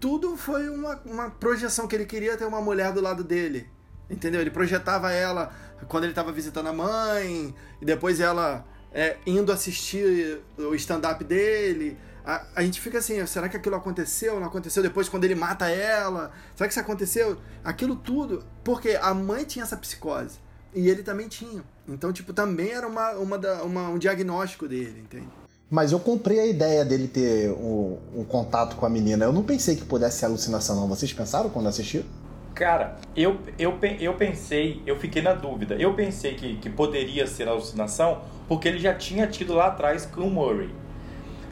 [0.00, 3.68] tudo foi uma, uma projeção que ele queria ter uma mulher do lado dele.
[4.10, 4.40] Entendeu?
[4.40, 5.52] Ele projetava ela
[5.86, 11.98] quando ele estava visitando a mãe, e depois ela é, indo assistir o stand-up dele.
[12.24, 14.40] A, a, gente fica assim, será que aquilo aconteceu?
[14.40, 16.32] Não aconteceu depois quando ele mata ela?
[16.56, 17.36] Será que isso aconteceu?
[17.62, 20.38] Aquilo tudo, porque a mãe tinha essa psicose
[20.74, 21.62] e ele também tinha.
[21.86, 25.28] Então, tipo, também era uma, uma, da, uma um diagnóstico dele, entende?
[25.68, 29.26] Mas eu comprei a ideia dele ter um, um, contato com a menina.
[29.26, 30.88] Eu não pensei que pudesse ser alucinação, não.
[30.88, 32.06] Vocês pensaram quando assistiram?
[32.54, 35.74] Cara, eu, eu, eu pensei, eu fiquei na dúvida.
[35.74, 40.22] Eu pensei que, que poderia ser alucinação porque ele já tinha tido lá atrás com
[40.22, 40.70] o Murray.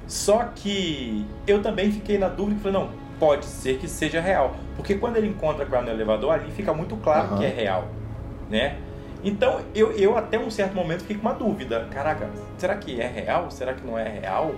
[0.07, 4.55] Só que eu também fiquei na dúvida e falei, não, pode ser que seja real.
[4.77, 7.39] Porque quando ele encontra com ela no elevador, ali fica muito claro uhum.
[7.39, 7.89] que é real,
[8.51, 8.79] né?
[9.23, 11.89] Então, eu, eu até um certo momento fiquei com uma dúvida.
[11.91, 12.29] Caraca,
[12.59, 13.51] será que é real?
[13.51, 14.55] Será que não é real?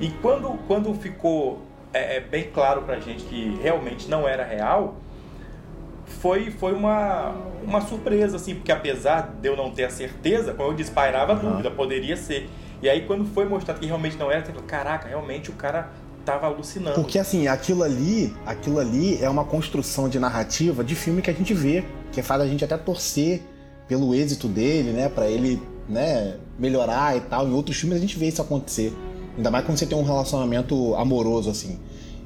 [0.00, 1.62] E quando, quando ficou
[1.92, 4.96] é, é bem claro pra gente que realmente não era real,
[6.08, 10.70] foi, foi uma, uma surpresa, assim, porque apesar de eu não ter a certeza, como
[10.70, 11.50] eu disse, pairava uhum.
[11.50, 12.48] dúvida, poderia ser.
[12.82, 15.90] E aí quando foi mostrado que realmente não era, eu falei, caraca, realmente o cara
[16.24, 16.94] tava alucinando.
[16.94, 21.32] Porque assim, aquilo ali, aquilo ali é uma construção de narrativa de filme que a
[21.32, 23.42] gente vê, que faz a gente até torcer
[23.88, 27.48] pelo êxito dele, né, para ele, né, melhorar e tal.
[27.48, 28.92] Em outros filmes a gente vê isso acontecer.
[29.36, 31.78] Ainda mais quando você tem um relacionamento amoroso assim.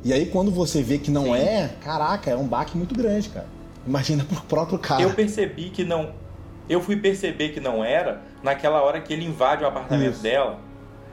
[0.04, 1.34] E aí quando você vê que não Sim.
[1.34, 3.46] é, caraca, é um baque muito grande, cara.
[3.86, 5.02] Imagina pro próprio cara.
[5.02, 6.14] Eu percebi que não.
[6.68, 10.22] Eu fui perceber que não era naquela hora que ele invade o apartamento Isso.
[10.22, 10.60] dela.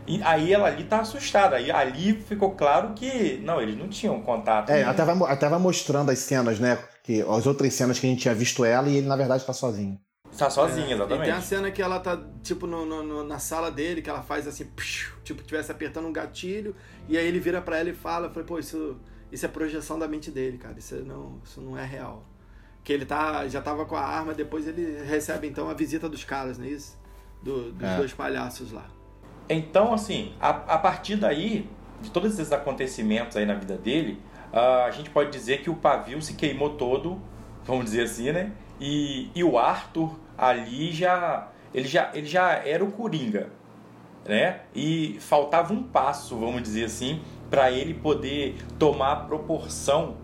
[0.07, 1.55] E aí ela ali tá assustada.
[1.55, 3.39] Aí ali ficou claro que.
[3.43, 4.69] Não, eles não tinham contato.
[4.69, 6.77] É, até vai, até vai mostrando as cenas, né?
[7.03, 9.53] Que, as outras cenas que a gente tinha visto ela e ele, na verdade, tá
[9.53, 9.99] sozinho.
[10.37, 11.21] Tá sozinho, é, exatamente.
[11.21, 14.21] E tem a cena que ela tá, tipo, no, no, na sala dele, que ela
[14.21, 14.67] faz assim,
[15.23, 16.75] tipo, tivesse apertando um gatilho,
[17.07, 18.97] e aí ele vira para ela e fala, falei, pô, isso,
[19.31, 20.75] isso é projeção da mente dele, cara.
[20.77, 22.23] Isso não, isso não é real
[22.83, 26.23] que ele tá, já tava com a arma, depois ele recebe então a visita dos
[26.23, 26.97] caras, não é isso?
[27.41, 27.97] Do, dos é.
[27.97, 28.85] dois palhaços lá.
[29.47, 31.69] Então, assim, a, a partir daí,
[32.01, 34.21] de todos esses acontecimentos aí na vida dele,
[34.53, 37.21] uh, a gente pode dizer que o pavio se queimou todo,
[37.63, 38.51] vamos dizer assim, né?
[38.79, 42.09] E, e o Arthur ali já ele, já.
[42.13, 43.49] ele já era o Coringa,
[44.25, 44.61] né?
[44.73, 50.17] E faltava um passo, vamos dizer assim, para ele poder tomar a proporção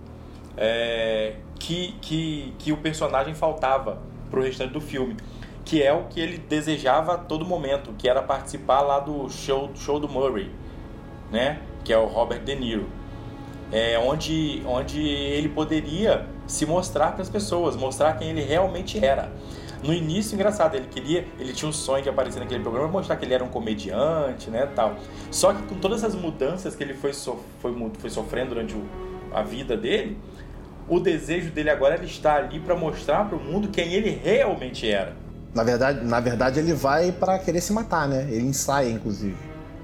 [0.57, 1.35] é,
[1.65, 3.97] que, que, que o personagem faltava
[4.29, 5.17] pro restante do filme.
[5.63, 9.71] Que é o que ele desejava a todo momento, que era participar lá do show,
[9.73, 10.51] show do Murray,
[11.31, 11.59] né?
[11.83, 12.87] Que é o Robert De Niro.
[13.71, 19.33] É, onde, onde ele poderia se mostrar para as pessoas, mostrar quem ele realmente era.
[19.81, 23.25] No início, engraçado, ele queria, ele tinha um sonho de aparecer naquele programa, mostrar que
[23.25, 24.95] ele era um comediante, né, tal.
[25.31, 28.83] Só que com todas as mudanças que ele foi, so, foi, foi sofrendo durante o,
[29.33, 30.17] a vida dele,
[30.87, 34.89] o desejo dele agora era estar ali para mostrar para o mundo quem ele realmente
[34.89, 35.13] era.
[35.53, 38.27] Na verdade, na verdade ele vai para querer se matar, né?
[38.29, 39.37] Ele ensaia, inclusive.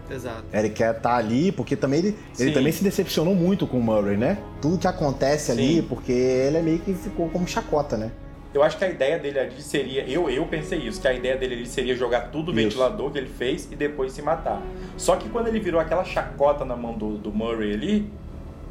[0.09, 0.43] Exato.
[0.51, 3.81] Ele quer estar tá ali, porque também ele, ele também se decepcionou muito com o
[3.81, 4.37] Murray, né?
[4.61, 5.51] Tudo que acontece Sim.
[5.53, 8.11] ali, porque ele é meio que ficou como chacota, né?
[8.53, 10.03] Eu acho que a ideia dele ali seria.
[10.05, 13.17] Eu, eu pensei isso, que a ideia dele ali seria jogar tudo no ventilador que
[13.17, 14.61] ele fez e depois se matar.
[14.97, 18.11] Só que quando ele virou aquela chacota na mão do, do Murray ali,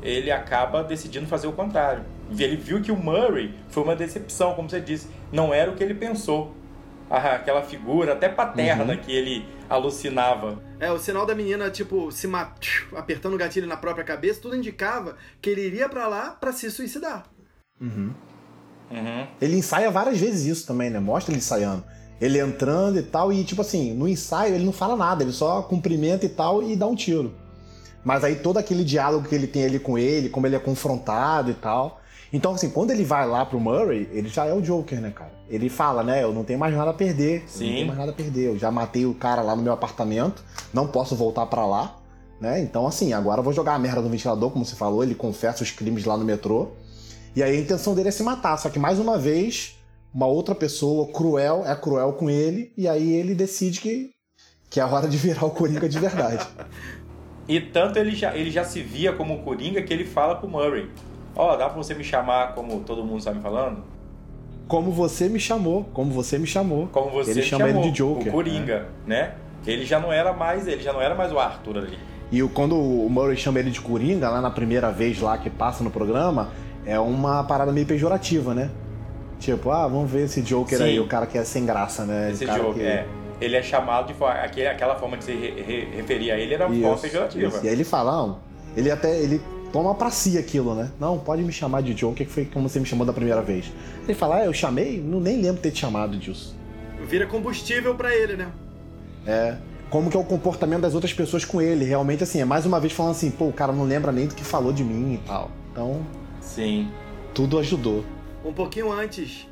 [0.03, 2.03] ele acaba decidindo fazer o contrário.
[2.39, 5.09] Ele viu que o Murray foi uma decepção, como você disse.
[5.33, 6.55] Não era o que ele pensou.
[7.11, 9.01] Ah, aquela figura até paterna uhum.
[9.01, 10.63] que ele alucinava.
[10.79, 12.29] É, o sinal da menina, tipo, se
[12.97, 16.71] apertando o gatilho na própria cabeça, tudo indicava que ele iria para lá para se
[16.71, 17.25] suicidar.
[17.81, 18.13] Uhum.
[18.91, 19.27] Uhum.
[19.41, 21.01] Ele ensaia várias vezes isso também, né?
[21.01, 21.85] Mostra ele ensaiando.
[22.21, 25.63] Ele entrando e tal, e tipo assim, no ensaio ele não fala nada, ele só
[25.63, 27.35] cumprimenta e tal e dá um tiro.
[28.05, 31.51] Mas aí todo aquele diálogo que ele tem ali com ele, como ele é confrontado
[31.51, 32.00] e tal.
[32.33, 35.33] Então, assim, quando ele vai lá pro Murray, ele já é o Joker, né, cara?
[35.49, 36.23] Ele fala, né?
[36.23, 37.43] Eu não tenho mais nada a perder.
[37.47, 37.67] Sim.
[37.67, 38.49] não tenho mais nada a perder.
[38.49, 41.97] Eu já matei o cara lá no meu apartamento, não posso voltar para lá,
[42.41, 42.61] né?
[42.61, 45.65] Então, assim, agora eu vou jogar a merda no ventilador, como você falou, ele confessa
[45.65, 46.69] os crimes lá no metrô.
[47.35, 49.77] E aí a intenção dele é se matar, só que mais uma vez,
[50.13, 54.11] uma outra pessoa cruel é cruel com ele, e aí ele decide que,
[54.69, 56.47] que é a hora de virar o Coringa de verdade.
[57.47, 60.91] e tanto ele já, ele já se via como Coringa que ele fala pro Murray:
[61.35, 63.83] Ó, oh, dá pra você me chamar como todo mundo está me falando?
[64.67, 66.89] Como você me chamou, como você me chamou.
[66.89, 68.29] Como você ele me chama chamou, ele de Joker.
[68.29, 69.23] O Coringa, né?
[69.23, 69.35] né?
[69.67, 71.99] Ele já não era mais, ele já não era mais o Arthur ali.
[72.33, 75.83] E quando o Murray chama ele de Coringa, lá na primeira vez lá que passa
[75.83, 76.51] no programa,
[76.87, 78.71] é uma parada meio pejorativa, né?
[79.39, 80.85] Tipo, ah, vamos ver esse Joker Sim.
[80.85, 82.31] aí, o cara que é sem graça, né?
[82.31, 82.83] Esse Joker, que...
[82.83, 83.07] é.
[83.41, 86.67] Ele é chamado de aquele, aquela forma de se re, re, referir a ele era
[86.67, 87.49] uma isso, forma pejorativa.
[87.49, 87.65] Isso.
[87.65, 88.39] E aí ele fala, não,
[88.77, 89.41] ele até ele
[89.73, 90.91] toma pra si aquilo, né?
[90.99, 93.73] Não, pode me chamar de Joker, que foi como você me chamou da primeira vez.
[94.05, 95.01] Ele fala, ah, eu chamei?
[95.01, 96.57] Não nem lembro ter te chamado disso.
[97.07, 98.51] Vira combustível para ele, né?
[99.27, 99.57] É.
[99.89, 101.85] Como que é o comportamento das outras pessoas com ele.
[101.85, 104.35] Realmente, assim, é mais uma vez falando assim, pô, o cara não lembra nem do
[104.35, 105.51] que falou de mim e tal.
[105.73, 106.07] Então.
[106.41, 106.91] Sim.
[107.35, 108.05] Tudo ajudou.
[108.45, 109.47] Um pouquinho antes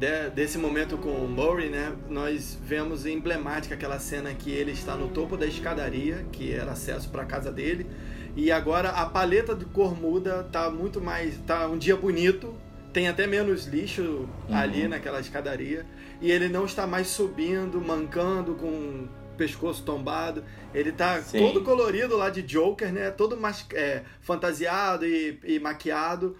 [0.00, 4.96] de, desse momento com o Murray, né, nós vemos emblemática aquela cena que ele está
[4.96, 7.86] no topo da escadaria, que era acesso para a casa dele,
[8.36, 12.54] e agora a paleta de cor muda, tá muito mais, tá um dia bonito,
[12.92, 14.28] tem até menos lixo uhum.
[14.56, 15.86] ali naquela escadaria,
[16.20, 19.08] e ele não está mais subindo, mancando com
[19.40, 20.44] pescoço tombado.
[20.74, 21.38] Ele tá Sim.
[21.38, 23.10] todo colorido lá de Joker, né?
[23.10, 26.36] Todo mais, é, fantasiado e, e maquiado.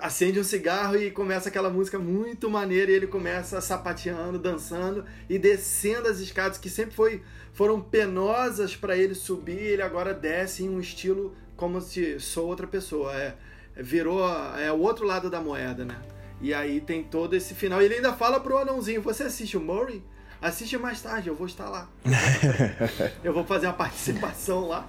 [0.00, 2.90] Acende um cigarro e começa aquela música muito maneira.
[2.90, 7.22] E ele começa sapateando, dançando e descendo as escadas que sempre foi,
[7.52, 9.58] foram penosas para ele subir.
[9.58, 13.14] Ele agora desce em um estilo como se sou outra pessoa.
[13.14, 13.34] É,
[13.76, 14.20] virou
[14.58, 15.96] é o outro lado da moeda, né?
[16.40, 17.80] E aí tem todo esse final.
[17.80, 20.02] Ele ainda fala pro anãozinho: Você assiste o Murray?
[20.40, 21.88] Assiste mais tarde, eu vou estar lá.
[23.24, 24.86] eu vou fazer uma participação lá.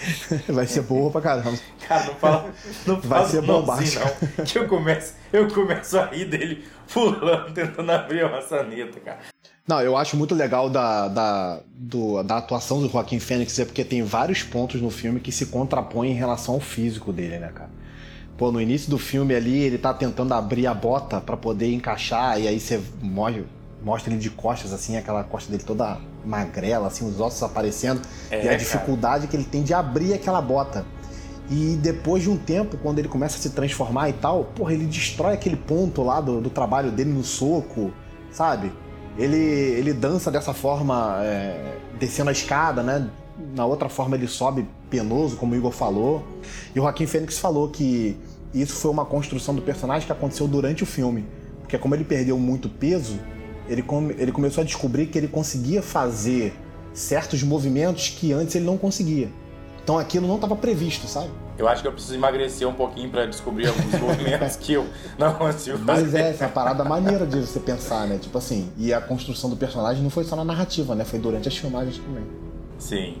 [0.48, 1.58] Vai ser boa pra caramba.
[1.86, 2.54] Cara, não fala.
[2.86, 4.04] Não Vai fala ser bombástico.
[4.38, 9.18] Não, que eu começo, eu começo a rir dele pulando, tentando abrir a maçaneta, cara.
[9.66, 13.84] Não, eu acho muito legal da, da, do, da atuação do Joaquim Fênix, é porque
[13.84, 17.70] tem vários pontos no filme que se contrapõem em relação ao físico dele, né, cara?
[18.38, 22.40] Pô, no início do filme ali, ele tá tentando abrir a bota para poder encaixar,
[22.40, 23.44] e aí você morre,
[23.86, 28.44] mostra ele de costas, assim, aquela costa dele toda magrela, assim, os ossos aparecendo, é,
[28.44, 29.28] e a dificuldade cara.
[29.28, 30.84] que ele tem de abrir aquela bota.
[31.48, 34.86] E depois de um tempo, quando ele começa a se transformar e tal, porra, ele
[34.86, 37.92] destrói aquele ponto lá do, do trabalho dele no soco,
[38.32, 38.72] sabe?
[39.16, 43.08] Ele, ele dança dessa forma, é, descendo a escada, né?
[43.54, 46.26] Na outra forma ele sobe penoso, como o Igor falou.
[46.74, 48.18] E o Joaquim Fênix falou que
[48.52, 51.24] isso foi uma construção do personagem que aconteceu durante o filme.
[51.60, 53.16] Porque como ele perdeu muito peso,
[53.68, 56.54] ele, come, ele começou a descobrir que ele conseguia fazer
[56.92, 59.30] certos movimentos que antes ele não conseguia.
[59.82, 61.30] Então aquilo não estava previsto, sabe?
[61.58, 64.86] Eu acho que eu preciso emagrecer um pouquinho para descobrir alguns movimentos que eu
[65.18, 66.02] não consigo fazer.
[66.02, 68.18] Mas é, essa é a parada maneira de você pensar, né?
[68.18, 71.04] Tipo assim, e a construção do personagem não foi só na narrativa, né?
[71.04, 72.24] Foi durante as filmagens também.
[72.78, 73.16] Sim.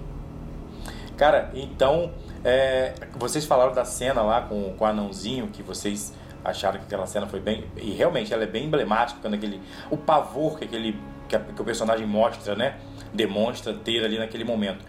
[1.16, 2.10] Cara, então,
[2.44, 6.12] é, vocês falaram da cena lá com, com o anãozinho, que vocês
[6.50, 7.64] acharam que aquela cena foi bem.
[7.76, 9.60] E realmente ela é bem emblemática, quando aquele.
[9.90, 10.98] O pavor que aquele.
[11.28, 12.78] que, a, que o personagem mostra, né?
[13.12, 14.84] Demonstra ter ali naquele momento.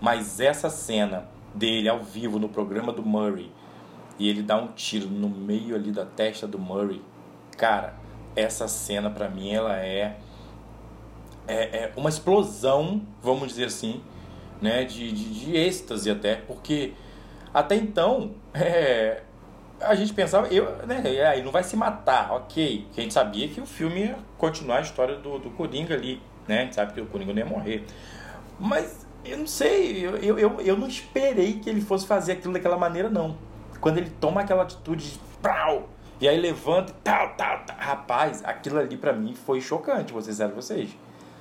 [0.00, 3.50] Mas essa cena dele ao vivo no programa do Murray
[4.20, 7.02] e ele dá um tiro no meio ali da testa do Murray,
[7.56, 7.94] cara,
[8.36, 10.18] essa cena para mim ela é,
[11.48, 14.02] é, é uma explosão, vamos dizer assim,
[14.60, 16.92] né, de, de, de êxtase até, porque
[17.52, 19.22] até então é,
[19.80, 22.86] a gente pensava, eu, né, é, ele não vai se matar, ok.
[22.96, 26.60] A gente sabia que o filme ia continuar a história do, do Coringa ali, né?
[26.60, 27.84] A gente sabe que o Coringa não ia morrer.
[28.58, 32.76] Mas eu não sei, eu, eu, eu não esperei que ele fosse fazer aquilo daquela
[32.76, 33.36] maneira, não.
[33.80, 35.88] Quando ele toma aquela atitude de pau,
[36.20, 37.76] e aí levanta e tal, tal, tal.
[37.78, 40.90] Rapaz, aquilo ali para mim foi chocante, ser sincero vocês.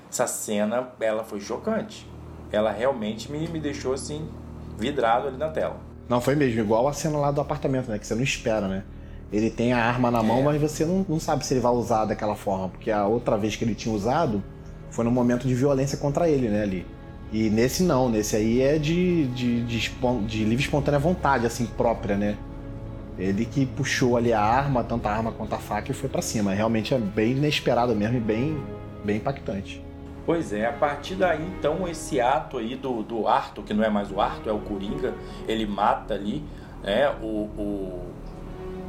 [0.09, 2.07] Essa cena, ela foi chocante.
[2.51, 4.29] Ela realmente me, me deixou assim,
[4.77, 5.88] vidrado ali na tela.
[6.09, 7.99] Não, foi mesmo, igual a cena lá do apartamento, né?
[7.99, 8.83] Que você não espera, né?
[9.31, 10.43] Ele tem a arma na mão, é.
[10.43, 13.55] mas você não, não sabe se ele vai usar daquela forma, porque a outra vez
[13.55, 14.43] que ele tinha usado
[14.89, 16.85] foi no momento de violência contra ele, né, ali.
[17.31, 19.91] E nesse não, nesse aí é de, de, de,
[20.25, 22.35] de livre espontânea vontade, assim, própria, né?
[23.19, 26.23] Ele que puxou ali a arma, tanto a arma quanto a faca, e foi para
[26.23, 26.53] cima.
[26.53, 28.57] Realmente é bem inesperado mesmo e bem,
[29.03, 29.83] bem impactante.
[30.29, 33.89] Pois é, a partir daí, então, esse ato aí do, do Arthur, que não é
[33.89, 35.15] mais o Arthur, é o Coringa,
[35.47, 36.43] ele mata ali
[36.83, 38.11] né, o, o,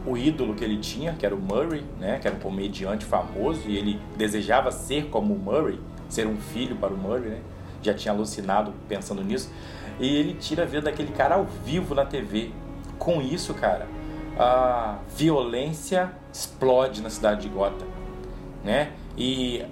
[0.04, 3.62] o ídolo que ele tinha, que era o Murray, né, que era um comediante famoso,
[3.70, 5.80] e ele desejava ser como o Murray,
[6.10, 7.40] ser um filho para o Murray, né?
[7.82, 9.50] Já tinha alucinado pensando nisso.
[9.98, 12.50] E ele tira a vida daquele cara ao vivo na TV.
[12.98, 13.88] Com isso, cara,
[14.38, 17.88] a violência explode na cidade de Gotham,
[18.62, 18.92] né?
[19.16, 19.64] E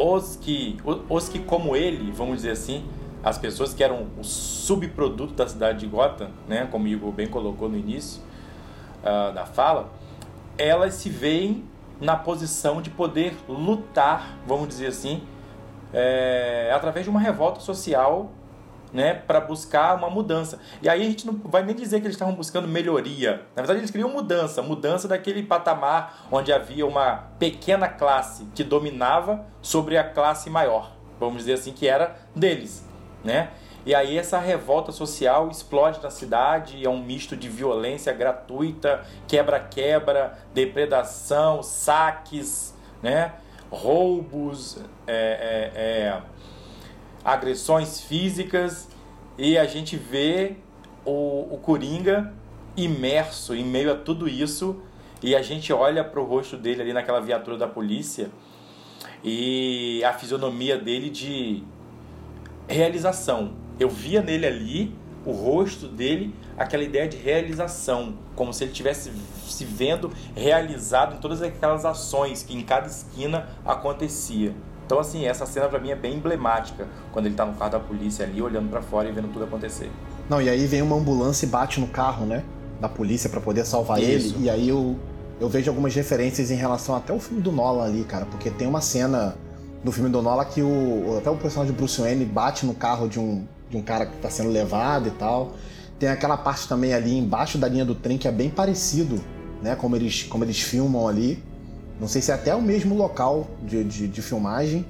[0.00, 0.78] os que,
[1.10, 2.86] os que como ele, vamos dizer assim,
[3.22, 7.26] as pessoas que eram o subproduto da cidade de Gotham, né, como o Igor bem
[7.26, 8.22] colocou no início
[9.02, 9.90] uh, da fala,
[10.56, 11.64] elas se veem
[12.00, 15.22] na posição de poder lutar, vamos dizer assim,
[15.92, 18.30] é, através de uma revolta social
[18.92, 20.58] né, para buscar uma mudança.
[20.82, 23.42] E aí a gente não vai nem dizer que eles estavam buscando melhoria.
[23.54, 29.44] Na verdade, eles queriam mudança, mudança daquele patamar onde havia uma pequena classe que dominava
[29.62, 32.84] sobre a classe maior, vamos dizer assim, que era deles,
[33.24, 33.50] né?
[33.86, 40.38] E aí essa revolta social explode na cidade, é um misto de violência gratuita, quebra-quebra,
[40.52, 43.32] depredação, saques, né?
[43.70, 46.22] roubos, é, é, é
[47.24, 48.88] agressões físicas
[49.36, 50.56] e a gente vê
[51.04, 52.32] o, o Coringa
[52.76, 54.82] imerso em meio a tudo isso
[55.22, 58.30] e a gente olha para o rosto dele ali naquela viatura da polícia
[59.22, 61.62] e a fisionomia dele de
[62.66, 63.54] realização.
[63.78, 64.94] Eu via nele ali
[65.24, 69.12] o rosto dele, aquela ideia de realização, como se ele tivesse
[69.46, 74.54] se vendo realizado em todas aquelas ações que em cada esquina acontecia.
[74.90, 77.78] Então, assim, essa cena para mim é bem emblemática, quando ele tá no carro da
[77.78, 79.88] polícia ali, olhando para fora e vendo tudo acontecer.
[80.28, 82.42] Não, e aí vem uma ambulância e bate no carro, né?
[82.80, 84.34] Da polícia para poder salvar Isso.
[84.34, 84.46] ele.
[84.46, 84.96] E aí eu,
[85.38, 88.66] eu vejo algumas referências em relação até o filme do Nolan ali, cara, porque tem
[88.66, 89.36] uma cena
[89.84, 93.08] no filme do Nolan que o, até o personagem de Bruce Wayne bate no carro
[93.08, 95.52] de um, de um cara que tá sendo levado e tal.
[96.00, 99.20] Tem aquela parte também ali embaixo da linha do trem que é bem parecido,
[99.62, 99.76] né?
[99.76, 101.40] Como eles, como eles filmam ali.
[102.00, 104.86] Não sei se é até o mesmo local de, de, de filmagem.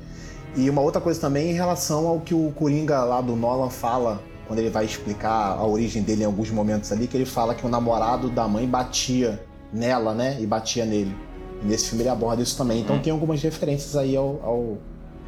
[0.56, 4.20] E uma outra coisa também em relação ao que o Coringa lá do Nolan fala
[4.46, 7.64] quando ele vai explicar a origem dele em alguns momentos ali, que ele fala que
[7.64, 9.40] o namorado da mãe batia
[9.72, 10.38] nela, né?
[10.40, 11.14] E batia nele.
[11.62, 12.80] E nesse filme ele aborda isso também.
[12.80, 13.00] Então hum.
[13.00, 14.78] tem algumas referências aí ao, ao,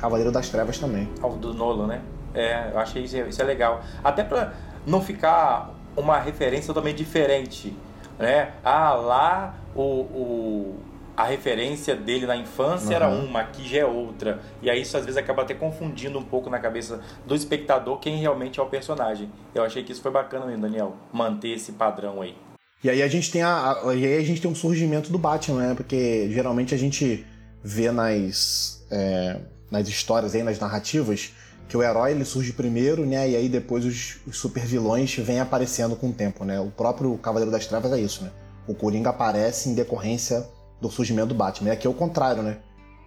[0.00, 1.08] Cavaleiro das Trevas também.
[1.20, 2.00] Ao do Nolan, né?
[2.34, 3.82] É, eu achei isso, isso é legal.
[4.02, 4.52] Até pra
[4.84, 7.76] não ficar uma referência totalmente diferente,
[8.18, 8.50] né?
[8.64, 10.74] Ah, lá o, o
[11.16, 12.94] a referência dele na infância uhum.
[12.94, 14.40] era uma, aqui já é outra.
[14.62, 18.16] E aí isso às vezes acaba até confundindo um pouco na cabeça do espectador quem
[18.16, 19.30] realmente é o personagem.
[19.54, 22.34] Eu achei que isso foi bacana mesmo, Daniel, manter esse padrão aí.
[22.82, 25.18] E aí a gente tem a, a e aí a gente tem um surgimento do
[25.18, 25.74] Batman, né?
[25.74, 27.24] Porque geralmente a gente
[27.62, 29.38] vê nas é,
[29.70, 31.32] nas histórias aí, nas narrativas,
[31.68, 33.30] que o herói ele surge primeiro, né?
[33.30, 36.58] E aí depois os, os super vilões vêm aparecendo com o tempo, né?
[36.58, 38.30] O próprio Cavaleiro das Trevas é isso, né?
[38.66, 40.44] O Coringa aparece em decorrência
[40.82, 41.68] do surgimento do Batman.
[41.68, 42.58] E aqui é o contrário, né?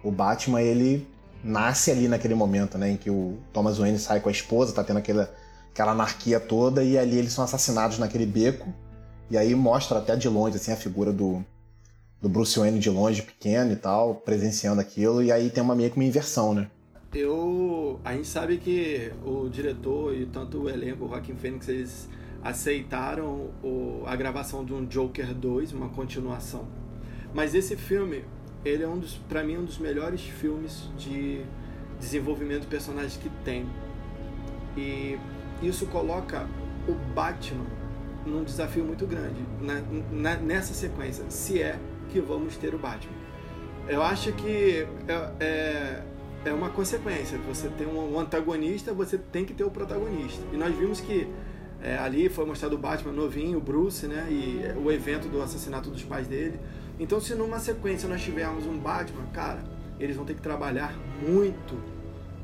[0.02, 1.06] O Batman, ele
[1.44, 2.92] nasce ali naquele momento, né?
[2.92, 5.30] Em que o Thomas Wayne sai com a esposa, tá tendo aquela,
[5.72, 8.72] aquela anarquia toda, e ali eles são assassinados naquele beco.
[9.30, 11.44] E aí mostra até de longe, assim, a figura do,
[12.20, 15.90] do Bruce Wayne de longe, pequeno e tal, presenciando aquilo, e aí tem uma meio
[15.90, 16.70] que uma inversão, né?
[17.14, 18.00] Eu.
[18.04, 22.08] A gente sabe que o diretor e tanto o elenco, o Joaquim Phoenix, eles
[22.42, 26.66] aceitaram o, a gravação de um Joker 2, uma continuação
[27.36, 28.24] Mas esse filme,
[28.64, 31.42] ele é um dos, para mim, um dos melhores filmes de
[32.00, 33.66] desenvolvimento de personagens que tem.
[34.74, 35.18] E
[35.62, 36.48] isso coloca
[36.88, 37.66] o Batman
[38.24, 39.36] num desafio muito grande
[40.10, 41.78] na, nessa sequência, se é
[42.08, 43.12] que vamos ter o Batman.
[43.86, 46.02] Eu acho que é, é,
[46.46, 47.36] é uma consequência.
[47.48, 50.42] Você tem um antagonista, você tem que ter o protagonista.
[50.54, 51.28] E nós vimos que
[51.82, 54.26] é, ali foi mostrado o Batman novinho, o Bruce, né?
[54.30, 56.58] E o evento do assassinato dos pais dele.
[56.98, 59.62] Então, se numa sequência nós tivermos um Batman, cara,
[60.00, 61.76] eles vão ter que trabalhar muito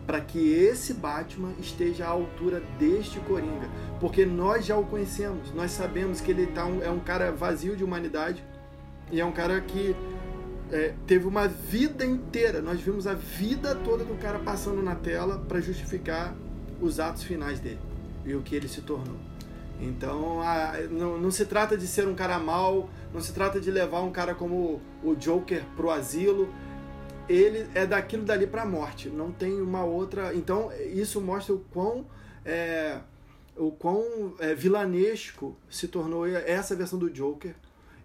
[0.07, 3.69] para que esse Batman esteja à altura deste Coringa,
[4.01, 7.77] porque nós já o conhecemos, nós sabemos que ele tá um, é um cara vazio
[7.77, 8.45] de humanidade
[9.11, 9.95] e é um cara que
[10.73, 12.61] é, teve uma vida inteira.
[12.61, 16.35] Nós vimos a vida toda do cara passando na tela para justificar
[16.81, 17.81] os atos finais dele
[18.25, 19.17] e o que ele se tornou.
[19.83, 23.71] Então, a, não, não, se trata de ser um cara mau, não se trata de
[23.71, 26.49] levar um cara como o Joker pro asilo,
[27.29, 29.09] ele é daquilo dali para a morte.
[29.09, 30.33] Não tem uma outra.
[30.35, 32.07] Então isso mostra o quão
[32.45, 32.99] é,
[33.57, 37.55] o quão é, vilanesco se tornou essa versão do Joker.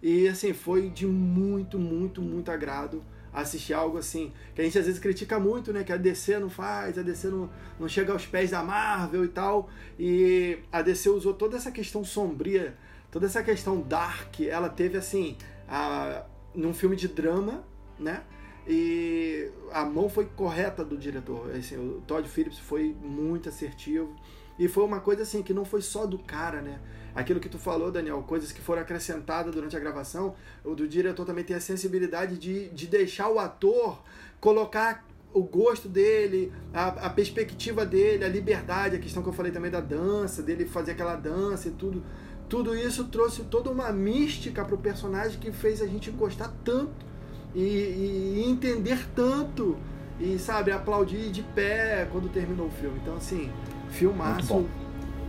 [0.02, 3.02] E assim foi de muito, muito, muito agrado
[3.32, 5.84] assistir algo assim que a gente às vezes critica muito, né?
[5.84, 9.28] Que a DC não faz, a DC não, não chega aos pés da Marvel e
[9.28, 9.68] tal.
[9.98, 12.76] E a DC usou toda essa questão sombria,
[13.10, 14.40] toda essa questão dark.
[14.40, 15.36] Ela teve assim,
[15.68, 16.24] a,
[16.54, 17.64] num filme de drama,
[17.98, 18.22] né?
[18.66, 21.50] E a mão foi correta do diretor.
[21.56, 24.14] Assim, o Todd Phillips foi muito assertivo.
[24.58, 26.80] E foi uma coisa assim que não foi só do cara, né?
[27.14, 30.34] Aquilo que tu falou, Daniel, coisas que foram acrescentadas durante a gravação,
[30.64, 34.02] o do diretor também tem a sensibilidade de, de deixar o ator
[34.40, 39.52] colocar o gosto dele, a, a perspectiva dele, a liberdade, a questão que eu falei
[39.52, 42.02] também da dança, dele fazer aquela dança e tudo.
[42.48, 47.06] Tudo isso trouxe toda uma mística pro personagem que fez a gente gostar tanto
[47.54, 49.76] e, e, entender tanto
[50.18, 52.98] e, sabe, aplaudir de pé quando terminou o filme.
[53.02, 53.50] Então, assim,
[53.90, 54.66] filmaço.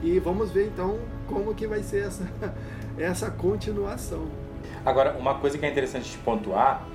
[0.01, 0.97] E vamos ver então
[1.29, 2.27] como que vai ser essa,
[2.97, 4.27] essa continuação.
[4.83, 6.85] Agora, uma coisa que é interessante de pontuar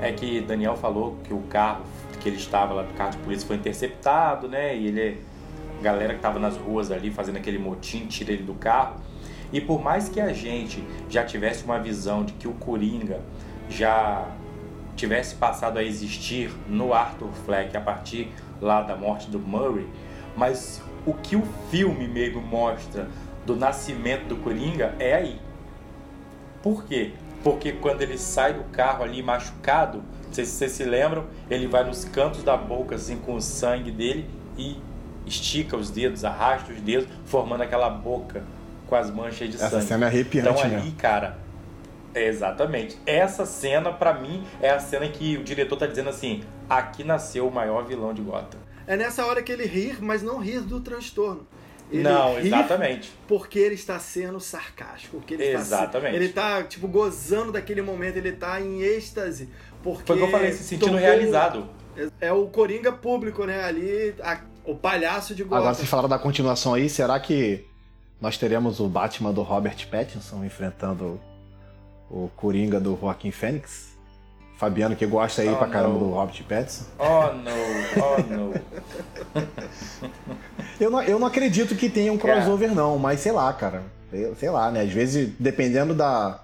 [0.00, 1.84] é que Daniel falou que o carro
[2.18, 4.76] que ele estava lá, o carro de polícia foi interceptado, né?
[4.76, 5.22] E ele,
[5.78, 8.96] a galera que estava nas ruas ali fazendo aquele motim, tira ele do carro.
[9.52, 13.20] E por mais que a gente já tivesse uma visão de que o Coringa
[13.68, 14.28] já
[14.96, 18.30] tivesse passado a existir no Arthur Fleck a partir
[18.60, 19.88] lá da morte do Murray,
[20.36, 23.08] mas o que o filme mesmo mostra
[23.44, 25.40] do nascimento do Coringa é aí.
[26.62, 27.12] Por quê?
[27.42, 31.66] Porque quando ele sai do carro ali machucado, não sei se vocês se lembram, ele
[31.66, 34.28] vai nos cantos da boca assim com o sangue dele
[34.58, 34.76] e
[35.26, 38.42] estica os dedos, arrasta os dedos, formando aquela boca
[38.86, 39.76] com as manchas de Essa sangue.
[39.78, 40.94] Essa cena é arrepiante, Então ali, né?
[40.98, 41.38] cara,
[42.14, 42.98] exatamente.
[43.06, 47.48] Essa cena, para mim, é a cena que o diretor tá dizendo assim: aqui nasceu
[47.48, 48.60] o maior vilão de Gotham.
[48.86, 51.46] É nessa hora que ele ri, mas não ri do transtorno.
[51.90, 53.12] Ele não, exatamente.
[53.26, 55.16] Porque ele está sendo sarcástico.
[55.16, 56.14] Porque ele exatamente.
[56.14, 59.48] Está, ele está, tipo, gozando daquele momento, ele está em êxtase.
[59.82, 61.68] Porque Foi o que eu falei, se sentindo realizado.
[61.96, 63.64] É, é, o Coringa público, né?
[63.64, 65.58] Ali, a, o palhaço de Gotham.
[65.58, 67.66] Agora, vocês falaram da continuação aí, será que
[68.20, 71.20] nós teremos o Batman do Robert Pattinson enfrentando
[72.08, 73.90] o Coringa do Joaquim Fênix?
[74.56, 76.00] Fabiano que gosta aí oh, pra caramba no.
[76.00, 76.84] do Robert Pattinson.
[76.98, 77.52] Oh, não,
[77.96, 78.52] oh, não.
[80.80, 81.02] eu não.
[81.02, 83.82] Eu não acredito que tenha um crossover, não, mas sei lá, cara.
[84.36, 84.82] Sei lá, né?
[84.82, 86.40] Às vezes, dependendo da.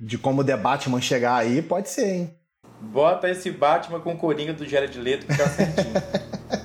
[0.00, 2.34] de como o The Batman chegar aí, pode ser, hein?
[2.80, 5.94] Bota esse Batman com o Coringa do Jared Leto que tá certinho.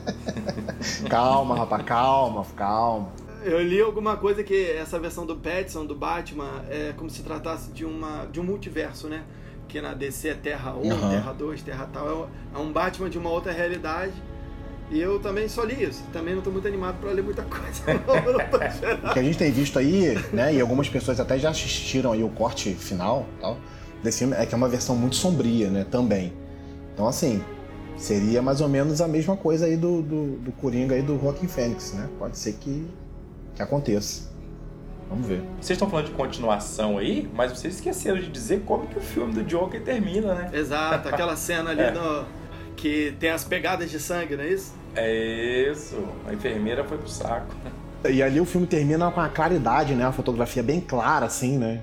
[1.09, 3.09] calma, rapaz, calma, calma.
[3.43, 7.69] Eu li alguma coisa que essa versão do Pattinson, do Batman, é como se tratasse
[7.71, 9.23] de, uma, de um multiverso, né?
[9.67, 11.09] que na DC é Terra 1, uhum.
[11.09, 12.29] Terra 2, Terra tal.
[12.53, 14.13] É um Batman de uma outra realidade.
[14.91, 16.03] E eu também só li isso.
[16.13, 17.83] Também não estou muito animado para ler muita coisa.
[19.09, 22.23] o que a gente tem visto aí, né, e algumas pessoas até já assistiram aí
[22.23, 23.57] o corte final tal,
[24.03, 26.33] desse filme, é que é uma versão muito sombria, né, também.
[26.93, 27.43] Então, assim,
[27.97, 31.47] seria mais ou menos a mesma coisa aí do, do, do Coringa aí do Joaquin
[31.47, 32.09] Fênix, né?
[32.19, 32.87] Pode ser que,
[33.55, 34.33] que aconteça.
[35.09, 35.41] Vamos ver.
[35.61, 39.33] Vocês estão falando de continuação aí, mas vocês esqueceram de dizer como que o filme
[39.33, 40.49] do Joker termina, né?
[40.53, 41.91] Exato, aquela cena ali é.
[41.91, 42.25] no,
[42.75, 44.73] que tem as pegadas de sangue, não é isso?
[44.95, 45.13] É
[45.71, 45.97] isso.
[46.27, 47.55] A enfermeira foi pro saco.
[48.09, 50.05] E ali o filme termina com a claridade, né?
[50.05, 51.81] A fotografia bem clara, assim, né?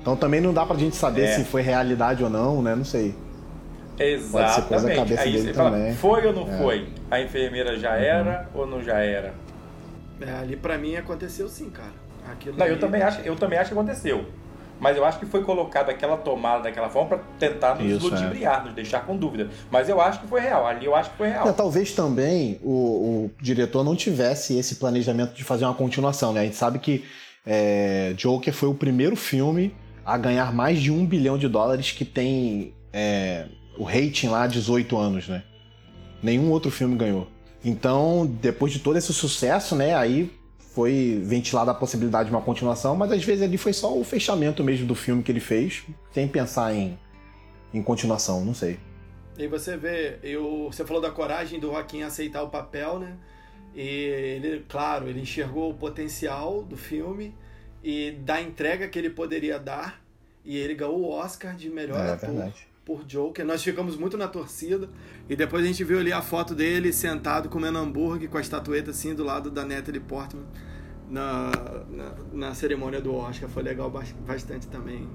[0.00, 1.34] Então também não dá pra gente saber é.
[1.34, 2.74] se foi realidade ou não, né?
[2.74, 3.14] Não sei.
[3.98, 4.30] Exatamente.
[4.30, 5.94] Pode ser coisa da cabeça Aí dele também.
[5.94, 6.58] Fala, foi ou não é.
[6.58, 6.88] foi?
[7.10, 8.02] A enfermeira já uhum.
[8.02, 9.34] era ou não já era?
[10.20, 11.92] É, ali para mim aconteceu sim, cara.
[12.30, 14.26] Aquilo não, eu também, acho, eu também acho que aconteceu.
[14.78, 18.60] Mas eu acho que foi colocado aquela tomada daquela forma para tentar nos Isso, ludibriar,
[18.60, 18.64] é.
[18.64, 19.48] nos deixar com dúvida.
[19.70, 21.48] Mas eu acho que foi real, ali eu acho que foi real.
[21.48, 26.40] É, talvez também o, o, diretor não tivesse esse planejamento de fazer uma continuação, né?
[26.40, 27.04] A gente sabe que
[27.46, 29.74] é, Joker foi o primeiro filme
[30.04, 33.46] a ganhar mais de um bilhão de dólares que tem é,
[33.78, 35.42] o rating lá 18 anos, né?
[36.22, 37.28] Nenhum outro filme ganhou.
[37.64, 40.30] Então, depois de todo esse sucesso, né, aí
[40.76, 44.62] foi ventilada a possibilidade de uma continuação, mas às vezes ali foi só o fechamento
[44.62, 46.98] mesmo do filme que ele fez, sem pensar em,
[47.72, 48.78] em continuação, não sei.
[49.38, 53.16] E você vê, eu, você falou da coragem do Joaquim aceitar o papel, né?
[53.74, 57.34] E ele, claro, ele enxergou o potencial do filme
[57.82, 60.02] e da entrega que ele poderia dar,
[60.44, 62.28] e ele ganhou o Oscar de melhor é, ator.
[62.28, 63.44] Verdade por Joker.
[63.44, 64.88] Nós ficamos muito na torcida.
[65.28, 68.92] E depois a gente viu ali a foto dele sentado comendo hambúrguer com a estatueta
[68.92, 70.44] assim do lado da Natalie Portman
[71.10, 71.50] na,
[71.90, 73.48] na, na cerimônia do Oscar.
[73.50, 73.92] Foi legal
[74.24, 75.08] bastante também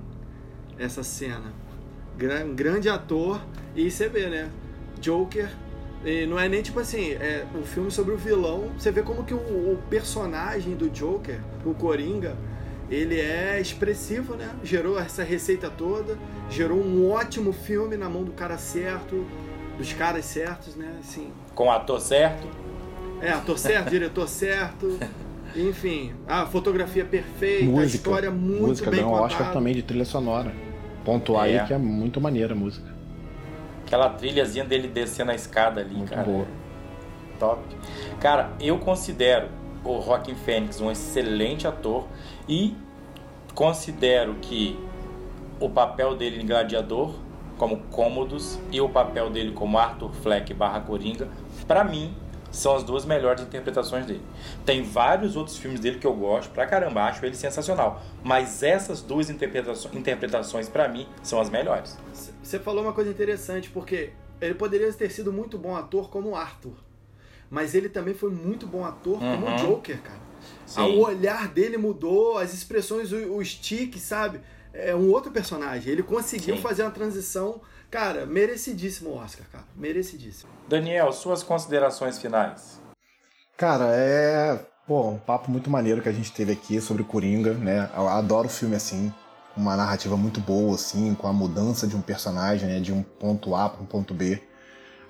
[0.78, 1.54] essa cena.
[2.18, 3.42] Gran, grande ator.
[3.74, 4.52] E você vê, né?
[5.00, 5.50] Joker.
[6.04, 8.70] E não é nem tipo assim, é um filme sobre o vilão.
[8.78, 12.36] Você vê como que o, o personagem do Joker, o Coringa,
[12.92, 14.50] ele é expressivo, né?
[14.62, 16.18] Gerou essa receita toda,
[16.50, 19.26] gerou um ótimo filme na mão do cara certo,
[19.78, 20.94] dos caras certos, né?
[21.00, 21.32] Assim.
[21.56, 22.48] Com o ator certo.
[23.22, 25.00] É, ator certo, diretor certo.
[25.56, 29.24] Enfim, a fotografia perfeita, música, a história muito música, bem contada.
[29.24, 30.52] Oscar também de trilha sonora.
[31.06, 31.60] Pontuar é.
[31.60, 32.92] aí que é muito maneira a música.
[33.86, 36.24] Aquela trilhazinha dele descendo a escada ali, muito cara.
[36.24, 36.46] Boa.
[37.40, 37.62] Top.
[38.20, 39.50] Cara, eu considero
[39.84, 42.08] o Rockin' Fênix um excelente ator
[42.52, 42.76] e
[43.56, 44.78] considero que
[45.58, 47.16] o papel dele em Gladiador
[47.58, 51.30] como Cômodos e o papel dele como Arthur Fleck barra Coringa,
[51.66, 52.14] para mim,
[52.52, 54.24] são as duas melhores interpretações dele.
[54.66, 58.02] Tem vários outros filmes dele que eu gosto pra caramba, acho ele sensacional.
[58.22, 61.98] Mas essas duas interpretações, interpretações para mim, são as melhores.
[62.44, 66.76] Você falou uma coisa interessante, porque ele poderia ter sido muito bom ator como Arthur.
[67.50, 69.42] Mas ele também foi muito bom ator uhum.
[69.42, 70.31] como Joker, cara.
[70.72, 70.82] Sim.
[70.82, 74.40] O olhar dele mudou, as expressões, o, o stick, sabe?
[74.74, 75.92] É um outro personagem.
[75.92, 76.62] Ele conseguiu Sim.
[76.62, 77.60] fazer uma transição,
[77.90, 79.66] cara, merecidíssimo Oscar, cara.
[79.76, 80.50] Merecidíssimo.
[80.70, 82.80] Daniel, suas considerações finais.
[83.58, 84.66] Cara, é.
[84.88, 87.90] Pô, um papo muito maneiro que a gente teve aqui sobre o Coringa, né?
[87.96, 89.14] Eu adoro filme assim,
[89.56, 92.80] uma narrativa muito boa, assim, com a mudança de um personagem, né?
[92.80, 94.42] De um ponto A para um ponto B.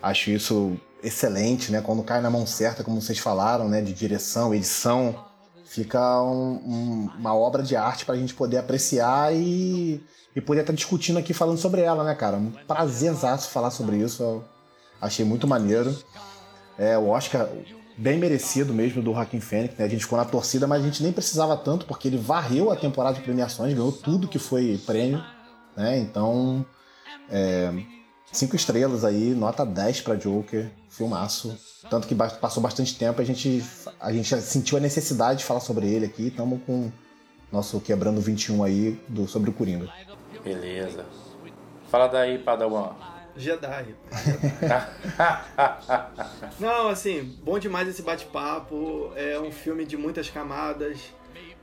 [0.01, 1.81] Acho isso excelente, né?
[1.81, 3.81] Quando cai na mão certa, como vocês falaram, né?
[3.81, 5.30] De direção, edição
[5.71, 10.03] fica um, um, uma obra de arte para a gente poder apreciar e,
[10.35, 12.35] e poder estar tá discutindo aqui falando sobre ela, né, cara?
[12.35, 14.21] Um prazerzaço falar sobre isso.
[14.21, 14.43] Eu
[14.99, 15.97] achei muito maneiro.
[16.77, 17.47] É, o Oscar
[17.97, 19.85] bem merecido mesmo do Joaquim Fênix, né?
[19.85, 22.75] A gente ficou na torcida, mas a gente nem precisava tanto, porque ele varreu a
[22.75, 25.23] temporada de premiações, ganhou tudo que foi prêmio,
[25.77, 25.99] né?
[25.99, 26.65] Então,
[27.29, 27.71] é,
[28.31, 31.57] cinco estrelas aí, nota 10 para Joker, filmaço.
[31.89, 33.63] Tanto que passou bastante tempo, a gente,
[33.99, 36.27] a gente sentiu a necessidade de falar sobre ele aqui.
[36.27, 36.91] Estamos com
[37.51, 39.89] nosso Quebrando 21 aí do, sobre o Coringa.
[40.43, 41.05] Beleza.
[41.89, 42.95] Fala daí, Padawan.
[43.35, 43.95] Jedi.
[46.59, 49.11] Não, assim, bom demais esse bate-papo.
[49.15, 50.99] É um filme de muitas camadas.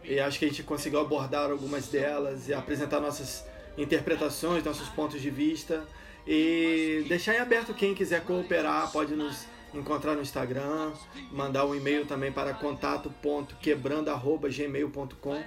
[0.02, 3.44] E acho que a gente conseguiu abordar algumas delas e apresentar nossas
[3.76, 5.82] interpretações, nossos pontos de vista.
[6.26, 10.92] E deixar em aberto quem quiser cooperar, pode nos encontrar no Instagram,
[11.30, 15.44] mandar um e-mail também para contato.quebrando@gmail.com.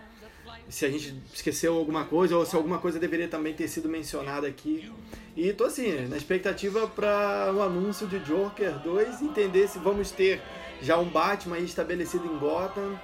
[0.69, 4.47] Se a gente esqueceu alguma coisa ou se alguma coisa deveria também ter sido mencionada
[4.47, 4.89] aqui.
[5.35, 10.41] E tô assim, na expectativa para o anúncio de Joker 2, entender se vamos ter
[10.81, 12.97] já um Batman estabelecido em Gotham.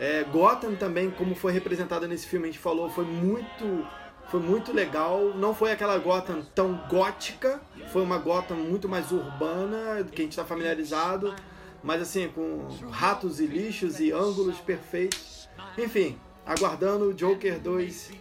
[0.00, 3.84] É, Gotham também, como foi representada nesse filme, a gente falou, foi muito
[4.28, 5.32] foi muito legal.
[5.34, 7.60] Não foi aquela Gotham tão gótica,
[7.92, 11.34] foi uma Gotham muito mais urbana, que a gente está familiarizado,
[11.82, 15.48] mas assim, com ratos e lixos e ângulos perfeitos.
[15.76, 18.12] Enfim, aguardando o Joker 2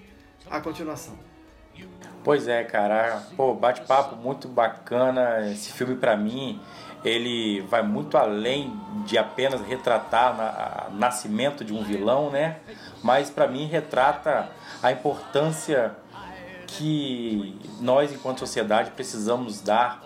[0.50, 1.18] a continuação.
[2.24, 3.24] Pois é, cara.
[3.36, 5.50] Pô, bate-papo muito bacana.
[5.52, 6.60] Esse filme, para mim,
[7.04, 8.74] ele vai muito além
[9.06, 12.58] de apenas retratar o nascimento de um vilão, né?
[13.04, 14.50] Mas para mim retrata
[14.82, 15.96] a importância
[16.66, 20.04] que nós, enquanto sociedade, precisamos dar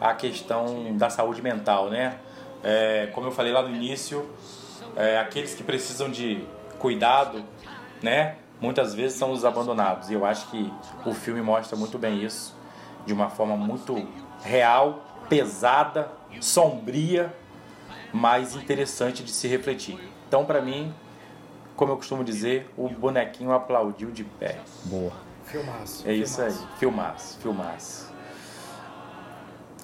[0.00, 2.18] à questão da saúde mental, né?
[2.62, 4.28] É, como eu falei lá no início,
[4.96, 6.44] é, aqueles que precisam de
[6.78, 7.44] cuidado,
[8.02, 8.36] né?
[8.60, 10.10] Muitas vezes são os abandonados.
[10.10, 10.72] E eu acho que
[11.04, 12.54] o filme mostra muito bem isso,
[13.06, 14.06] de uma forma muito
[14.42, 16.08] real, pesada,
[16.40, 17.32] sombria,
[18.12, 19.98] mas interessante de se refletir.
[20.28, 20.92] Então, para mim,
[21.76, 24.58] como eu costumo dizer, o bonequinho aplaudiu de pé.
[24.84, 25.12] Boa.
[25.44, 26.08] Filmaço.
[26.08, 28.12] É isso aí, filmaço, filmaço.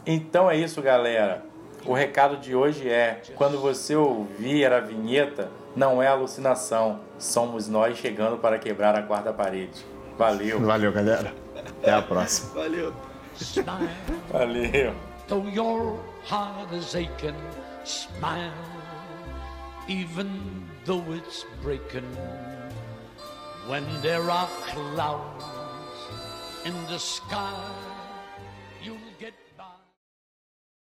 [0.06, 1.44] Então é isso, galera.
[1.84, 7.98] O recado de hoje é: quando você ouvir a vinheta, não é alucinação, somos nós
[7.98, 9.84] chegando para quebrar a quarta parede.
[10.16, 10.60] Valeu.
[10.60, 11.34] Valeu, galera.
[11.56, 12.54] Até a próxima.
[12.54, 12.92] Valeu.
[14.32, 14.94] Valeu.
[15.28, 17.36] though your heart is aching.
[17.84, 18.52] Smile,
[19.86, 22.10] even though it's breaking.
[23.66, 25.44] When there are clouds
[26.64, 27.87] in the sky